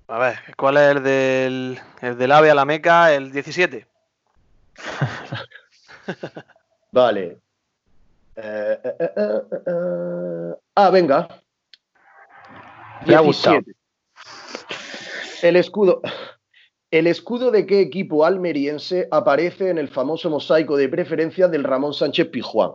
[0.08, 3.14] A ver, ¿cuál es el del, el del AVE a la Meca?
[3.14, 3.86] El 17.
[6.92, 7.38] Vale.
[8.36, 9.10] Eh, eh,
[9.66, 10.54] eh.
[10.74, 11.28] Ah, venga.
[13.06, 13.60] Me ha gustado.
[13.60, 15.46] 17.
[15.46, 16.00] El escudo.
[16.90, 21.94] ¿El escudo de qué equipo almeriense aparece en el famoso mosaico de preferencia del Ramón
[21.94, 22.72] Sánchez Pijuán?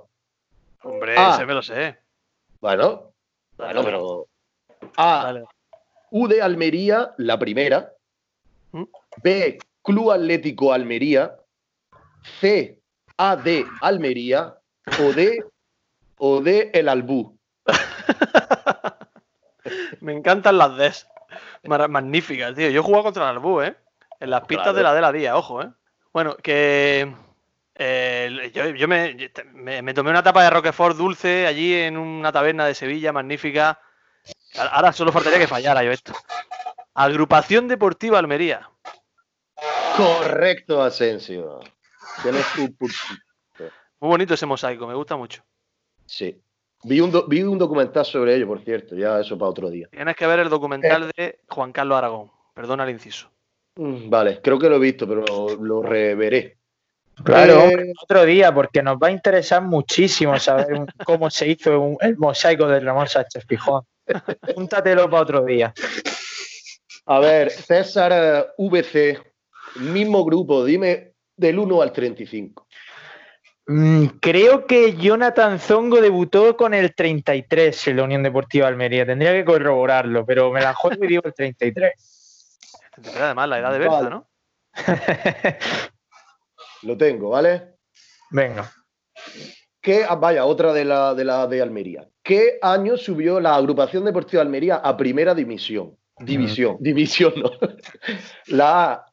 [0.84, 1.34] Hombre, Ah.
[1.36, 1.98] ese me lo sé.
[2.62, 3.12] Bueno,
[3.58, 4.28] bueno, pero.
[4.98, 5.24] A.
[5.26, 5.44] Dale.
[6.12, 7.92] U de Almería, la primera.
[8.72, 8.84] ¿Mm?
[9.22, 9.58] B.
[9.84, 11.36] Club Atlético Almería.
[12.40, 12.80] C.
[13.18, 14.56] A de Almería.
[15.00, 15.44] O D.
[16.18, 16.72] O D.
[16.74, 17.38] El Albú.
[20.02, 21.08] Me encantan las Ds.
[21.64, 22.70] Magníficas, tío.
[22.70, 23.76] Yo he jugado contra el Albú, ¿eh?
[24.20, 24.78] En las pistas Claro.
[24.78, 25.70] de la de la día, ojo, ¿eh?
[26.14, 27.14] Bueno, que.
[27.76, 29.16] eh, yo yo me,
[29.54, 33.80] me- me tomé una tapa de Roquefort dulce allí en una taberna de Sevilla, magnífica.
[34.72, 36.14] Ahora solo faltaría que fallara yo esto.
[36.94, 38.70] Agrupación Deportiva Almería.
[39.98, 41.60] Correcto, Asensio.
[42.22, 43.74] Tienes tu puntito.
[44.00, 45.44] Muy bonito ese mosaico, me gusta mucho.
[46.06, 46.40] Sí.
[46.84, 48.96] Vi un, do- vi un documental sobre ello, por cierto.
[48.96, 49.88] Ya eso para otro día.
[49.92, 52.32] Tienes que ver el documental de Juan Carlos Aragón.
[52.54, 53.32] Perdona el inciso.
[53.78, 56.58] Mm, Vale, creo que lo he visto, pero lo, lo reveré.
[57.24, 60.68] Claro, Eh, hombre, otro día, porque nos va a interesar muchísimo saber
[61.06, 63.84] cómo se hizo un- el mosaico de Ramón Sánchez Pijón.
[64.54, 65.74] Púntatelo para otro día.
[67.08, 69.20] A ver, César eh, VC,
[69.78, 72.68] mismo grupo, dime del 1 al 35.
[73.68, 79.06] Mm, creo que Jonathan Zongo debutó con el 33 en la Unión Deportiva Almería.
[79.06, 81.94] Tendría que corroborarlo, pero me la juego y digo el 33.
[83.20, 84.10] Además, la edad de Vale.
[84.10, 84.28] ¿no?
[86.84, 87.76] Lo tengo, ¿vale?
[88.30, 88.72] Venga.
[89.82, 92.08] ¿Qué, ah, vaya, otra de la, de la de Almería.
[92.24, 95.98] ¿Qué año subió la agrupación deportiva Almería a primera división?
[96.20, 97.52] División, división, no.
[98.48, 99.06] La A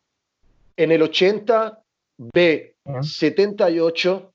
[0.77, 1.82] en el 80,
[2.17, 3.03] B Ujú.
[3.03, 4.33] 78,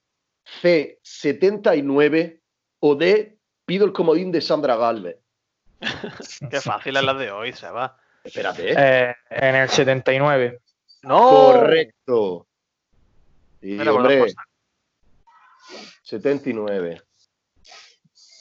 [0.61, 2.41] C 79
[2.79, 5.17] o D pido el comodín de Sandra Galvez.
[6.49, 7.97] Qué fácil es la de hoy, se va.
[8.23, 9.15] Espérate, ¿eh?
[9.29, 10.59] En el 79.
[11.03, 11.29] ¡No!
[11.29, 12.47] Correcto.
[13.61, 14.35] Mira, las hombre, cosas.
[16.03, 17.01] 79.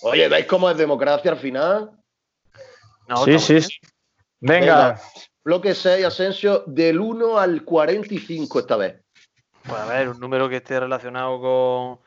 [0.03, 1.91] Oye, ¿veis cómo es democracia al final?
[3.09, 3.79] No, sí, estamos- sí, sí.
[4.41, 5.01] Venga.
[5.45, 9.01] Bloque 6, Asensio, del 1 al 45 esta vez.
[9.69, 11.99] Pues a ver, un número que esté relacionado con.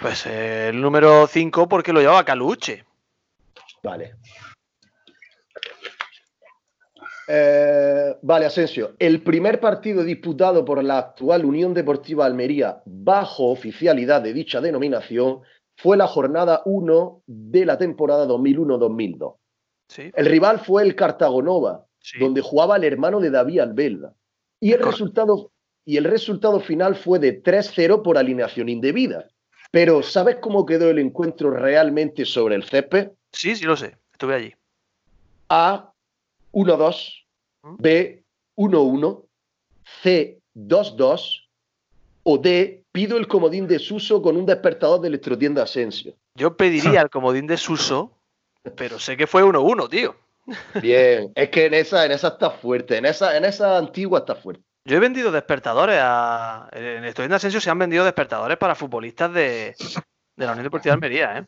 [0.00, 2.84] Pues eh, el número 5, porque lo llevaba Caluche.
[3.82, 4.14] Vale.
[7.28, 8.96] Eh, vale, Asensio.
[8.98, 15.40] El primer partido disputado por la actual Unión Deportiva Almería bajo oficialidad de dicha denominación
[15.76, 19.36] fue la jornada 1 de la temporada 2001-2002.
[19.86, 20.10] Sí.
[20.14, 22.18] El rival fue el Cartagonova, sí.
[22.18, 24.12] donde jugaba el hermano de David Albelda.
[24.58, 24.90] Y el, Correcto.
[24.90, 25.52] resultado,
[25.84, 29.28] y el resultado final fue de 3-0 por alineación indebida.
[29.70, 33.10] Pero, ¿sabes cómo quedó el encuentro realmente sobre el césped?
[33.32, 33.96] Sí, sí, lo sé.
[34.12, 34.54] Estuve allí.
[35.48, 35.92] A
[36.52, 37.24] 1-2,
[37.62, 37.76] ¿Mm?
[37.78, 38.24] B
[38.56, 39.24] 1-1,
[40.02, 41.46] C 2-2
[42.22, 46.14] o D pido el comodín de Suso con un despertador de electrotienda Asensio.
[46.34, 48.12] Yo pediría el comodín de Suso,
[48.76, 50.16] pero sé que fue 1-1, tío.
[50.82, 54.34] Bien, es que en esa, en esa está fuerte, en esa, en esa antigua está
[54.34, 54.64] fuerte.
[54.84, 56.68] Yo he vendido despertadores a.
[56.72, 59.74] En Estudiante de Asensio se han vendido despertadores para futbolistas de,
[60.36, 61.46] de la Unión Deportiva de Almería, ¿eh?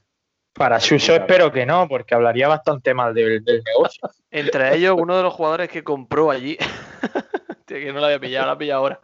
[0.55, 4.11] Para Suso espero que no, porque hablaría bastante mal del, del negocio.
[4.31, 6.59] Entre ellos, uno de los jugadores que compró allí.
[7.65, 9.01] Tío, que no lo había pillado, lo ha pillado ahora.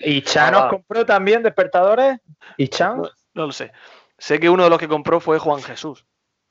[0.00, 0.68] ¿Y Chan Ah, os va.
[0.70, 2.18] compró también despertadores?
[2.56, 3.02] ¿Y Chan?
[3.02, 3.70] No, no lo sé.
[4.18, 6.04] sé que uno de los que compró fue Juan Jesús.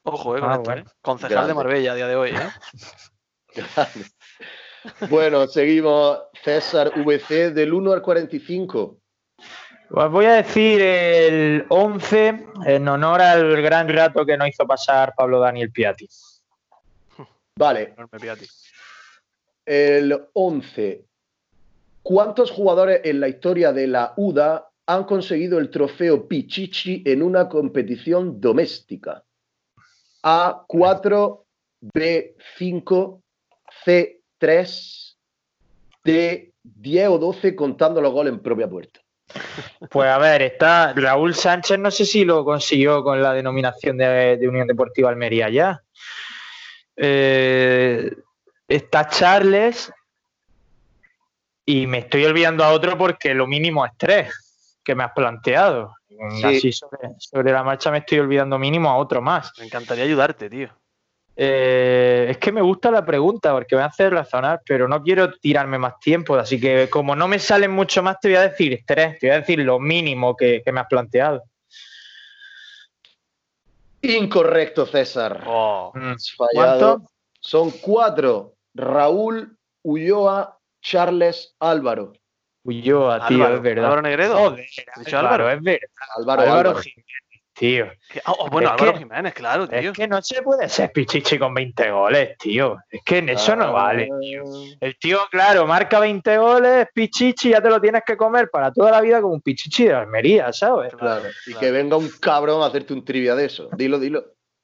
[0.04, 0.82] Ojo, eh, con Ah, esto, bueno.
[0.88, 0.94] eh.
[1.02, 1.48] Concejal Grande.
[1.50, 2.50] de Marbella a día de hoy, ¿eh?
[5.10, 6.20] bueno, seguimos.
[6.44, 8.98] César VC del 1 al 45.
[9.90, 15.14] Pues voy a decir el 11 en honor al gran rato que nos hizo pasar
[15.16, 16.08] Pablo Daniel Piatti.
[17.58, 18.46] Vale, Piatti.
[19.66, 21.06] el 11.
[22.04, 27.50] ¿Cuántos jugadores en la historia de la UDA han conseguido el trofeo Pichichi en una
[27.50, 29.24] competición doméstica?
[30.24, 31.44] A4,
[31.82, 33.22] B5,
[34.46, 35.16] C3,
[36.04, 39.00] D 10 o 12 contando los goles en propia puerta.
[39.90, 44.38] Pues a ver, está Raúl Sánchez, no sé si lo consiguió con la denominación de,
[44.38, 45.82] de Unión Deportiva Almería ya.
[46.96, 48.12] Eh,
[48.68, 49.92] está Charles
[51.66, 55.96] y me estoy olvidando a otro porque lo mínimo es tres que me has planteado.
[56.08, 56.44] Sí.
[56.44, 59.52] Así sobre, sobre la marcha me estoy olvidando mínimo a otro más.
[59.58, 60.70] Me encantaría ayudarte, tío.
[61.38, 65.78] Eh, es que me gusta la pregunta porque me hace razonar, pero no quiero tirarme
[65.78, 66.36] más tiempo.
[66.36, 69.36] Así que como no me salen mucho más, te voy a decir tres, te voy
[69.36, 71.44] a decir lo mínimo que, que me has planteado.
[74.02, 75.44] Incorrecto, César.
[75.48, 76.98] Oh, Mm, fallado.
[76.98, 77.12] ¿Cuánto?
[77.40, 78.54] Son cuatro.
[78.74, 82.14] Raúl, Ulloa, Charles, Álvaro.
[82.64, 83.86] Uy, yo a tío, Álvaro, es verdad.
[83.86, 84.38] Álvaro Negredo.
[84.38, 85.58] Joder, ¿Has dicho Álvaro, Álvaro?
[85.58, 85.90] es verdad.
[86.18, 86.80] Álvaro, Álvaro Álvaro.
[86.82, 87.06] Jiménez,
[87.56, 87.86] tío.
[88.26, 89.80] Oh, oh, bueno, Es Álvaro que- Jiménez, claro, tío.
[89.80, 92.78] Es que no se puede ser pichichi con 20 goles, tío.
[92.90, 94.10] Es que en eso no vale.
[94.80, 98.92] El tío, claro, marca 20 goles, pichichi, ya te lo tienes que comer para toda
[98.92, 100.94] la vida como un pichichi de Almería, ¿sabes?
[100.96, 101.24] Claro.
[101.48, 101.60] Y claro.
[101.60, 103.70] que venga un cabrón a hacerte un trivia de eso.
[103.76, 104.24] Dilo, dilo.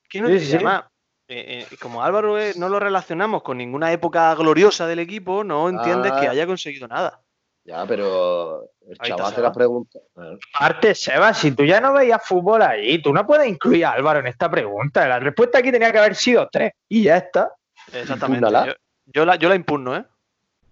[0.09, 0.57] ¿Quién no Sí, te sí.
[0.57, 0.87] llama?
[1.27, 5.69] Eh, eh, como Álvaro eh, no lo relacionamos con ninguna época gloriosa del equipo, no
[5.69, 6.19] entiendes Ah.
[6.19, 7.21] que haya conseguido nada.
[7.63, 9.51] Ya, pero el Ahí chaval hace la Seba.
[9.53, 9.99] pregunta.
[10.15, 13.91] Bueno, Aparte, Seba, si tú ya no veías fútbol ahí, tú no puedes incluir a
[13.91, 15.07] Álvaro en esta pregunta.
[15.07, 17.53] La respuesta aquí tenía que haber sido tres y ya está.
[17.93, 18.47] Exactamente.
[18.51, 18.73] Yo,
[19.05, 20.05] yo la, yo la impugno, ¿eh?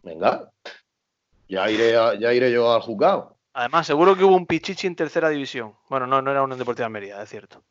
[0.02, 0.50] Venga.
[1.48, 3.38] Ya iré, a- ya iré yo al juzgado.
[3.54, 5.76] Además, seguro que hubo un Pichichi en tercera división.
[5.90, 7.64] Bueno, no, no era un Deportivo de Almería, es cierto.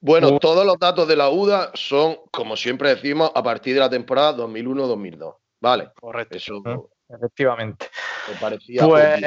[0.00, 0.38] Bueno, Uh.
[0.38, 4.32] todos los datos de la UDA son, como siempre decimos, a partir de la temporada
[4.36, 5.34] 2001-2002.
[5.60, 6.36] Vale, Correcto.
[6.36, 6.90] eso Ujú.
[7.16, 7.86] Efectivamente.
[8.80, 9.22] Pues,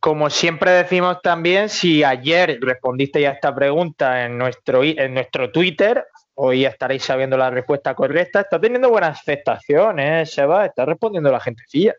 [0.00, 5.50] como siempre decimos también, si ayer respondiste ya a esta pregunta en nuestro, en nuestro
[5.50, 8.40] Twitter, hoy estaréis sabiendo la respuesta correcta.
[8.40, 10.64] Está teniendo buena aceptación, ¿eh, Seba?
[10.66, 11.94] Está respondiendo la gentecilla.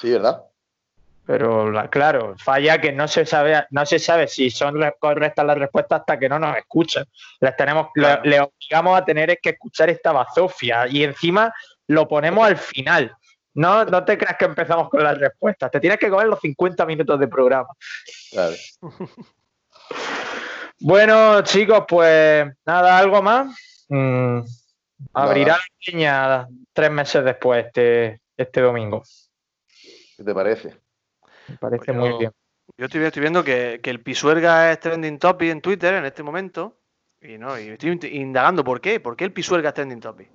[0.00, 0.42] Sí, ¿verdad?
[1.26, 5.44] Pero la- claro, falla que no se sabe, no se sabe si son re- correctas
[5.44, 7.04] las respuestas hasta que no nos escuchan.
[7.40, 8.22] Las tenemos, le- Claro.
[8.24, 11.52] le, obligamos a tener que escuchar esta bazofia y encima
[11.86, 13.14] lo ponemos al final.
[13.58, 15.70] No, no te creas que empezamos con las respuestas.
[15.70, 17.68] Te tienes que comer los 50 minutos de programa.
[18.30, 18.54] Claro.
[20.80, 23.56] Bueno, chicos, pues nada, algo más.
[23.88, 24.40] Mm,
[25.12, 29.02] abrirá la peña tres meses después, este, este domingo.
[30.16, 30.76] ¿Qué te parece?
[31.48, 32.32] Me parece Pues muy yo- bien.
[32.76, 36.22] Yo estoy, estoy viendo que, que el Pisuerga es trending topic en Twitter en este
[36.22, 36.78] momento.
[37.20, 39.00] Y no, y estoy indagando por qué.
[39.00, 40.28] ¿Por qué el Pisuerga es trending topic?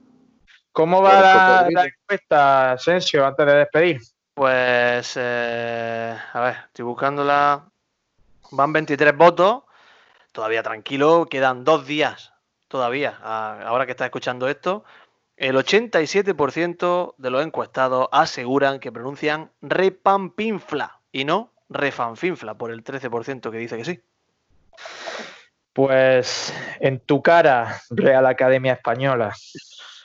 [0.74, 1.22] ¿Cómo va
[1.72, 4.02] la, encuesta, Asensio, antes de despedir?
[4.34, 7.70] Pues, eh, a ver, estoy buscándola.
[8.52, 9.64] Van 23 votos.
[10.32, 12.34] Todavía tranquilo, quedan dos días
[12.68, 13.20] todavía.
[13.22, 14.84] a- ahora que estás escuchando esto,
[15.38, 23.52] el 87% de los encuestados aseguran que pronuncian repampinfla y no refanfinfla por el 13%
[23.52, 24.02] que dice que sí.
[25.72, 29.36] Pues en tu cara, Real Academia Española.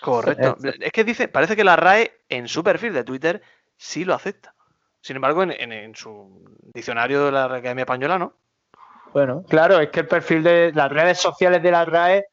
[0.00, 0.56] Correcto.
[0.80, 3.42] Es que dice, parece que la RAE en su perfil de Twitter
[3.76, 4.54] sí lo acepta.
[5.00, 6.44] Sin embargo, en, en- en su
[6.74, 8.34] diccionario de la Academia Española no.
[9.12, 12.26] Bueno, claro, es que el perfil de las redes sociales de la RAE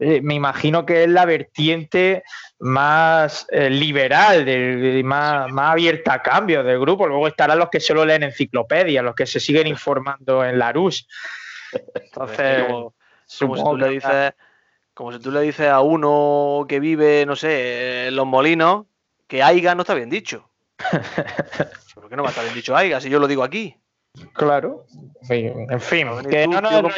[0.00, 2.24] eh, me imagino que es la vertiente
[2.58, 7.06] más eh, liberal, del- más, más abierta a cambios del grupo.
[7.06, 11.06] Luego estarán los que solo leen enciclopedias, los que se siguen informando en la RUS.
[11.94, 12.94] Entonces, como, como
[13.26, 14.32] si supongo tú le dices,
[14.94, 18.86] como si tú le dices a uno que vive, no sé, en los molinos,
[19.26, 20.48] que Aiga no está bien dicho.
[21.94, 23.76] ¿Por qué no va a estar bien dicho Aiga si yo lo digo aquí?
[24.32, 24.86] Claro,
[25.28, 26.94] en fin, que tú, no nos.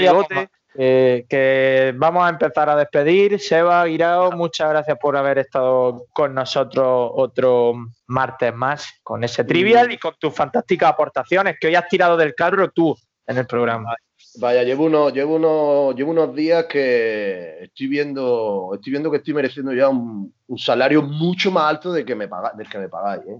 [0.78, 3.40] Eh, que vamos a empezar a despedir.
[3.40, 7.72] Seba, Guirao, muchas gracias por haber estado con nosotros otro
[8.06, 12.34] martes más con ese trivial y con tus fantásticas aportaciones que hoy has tirado del
[12.34, 12.94] carro tú
[13.26, 13.96] en el programa.
[14.38, 19.34] Vaya, llevo unos, llevo unos, llevo unos días que estoy viendo, estoy viendo que estoy
[19.34, 22.88] mereciendo ya un, un salario mucho más alto del que me paga, del que me
[22.88, 23.38] pagáis, ¿eh?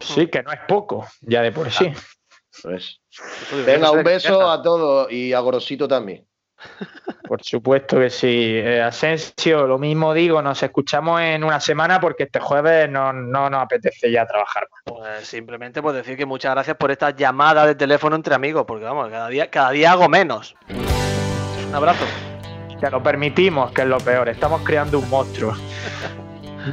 [0.00, 1.92] Sí, que no es poco, ya de por sí.
[2.62, 3.00] Pues,
[3.50, 6.26] Tú deberías venga, un beso a todos y a Gorosito también.
[7.26, 8.54] Por supuesto que sí.
[8.56, 13.50] Eh, Asensio, lo mismo digo, nos escuchamos en una semana porque este jueves no, no
[13.50, 14.68] nos apetece ya trabajar.
[14.84, 18.84] Pues simplemente pues decir que muchas gracias por estas llamadas de teléfono entre amigos, porque
[18.84, 20.56] vamos, cada día, cada día hago menos.
[21.68, 22.04] Un abrazo.
[22.80, 24.28] Te lo permitimos, que es lo peor.
[24.28, 25.52] Estamos creando un monstruo.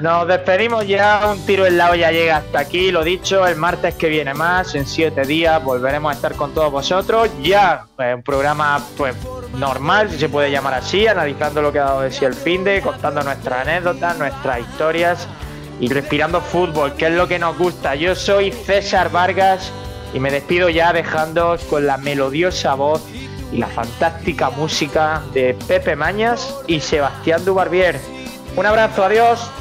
[0.02, 3.96] Nos despedimos ya, un tiro en la olla llega hasta aquí, lo dicho, el martes
[3.96, 8.24] que viene más, en siete días volveremos a estar con todos vosotros, ya eh, un
[8.24, 9.16] programa pues
[9.58, 12.64] normal, si se puede llamar así, analizando lo que ha dado de sí el fin
[12.64, 15.28] de, contando nuestras anécdotas, nuestras historias
[15.80, 17.96] y respirando fútbol, que es lo que nos gusta.
[17.96, 19.72] Yo soy César Vargas
[20.14, 23.02] y me despido ya dejándoos con la melodiosa voz
[23.52, 28.00] y la fantástica música de Pepe Mañas y Sebastián Dubarbier.
[28.56, 29.52] Un abrazo, adiós.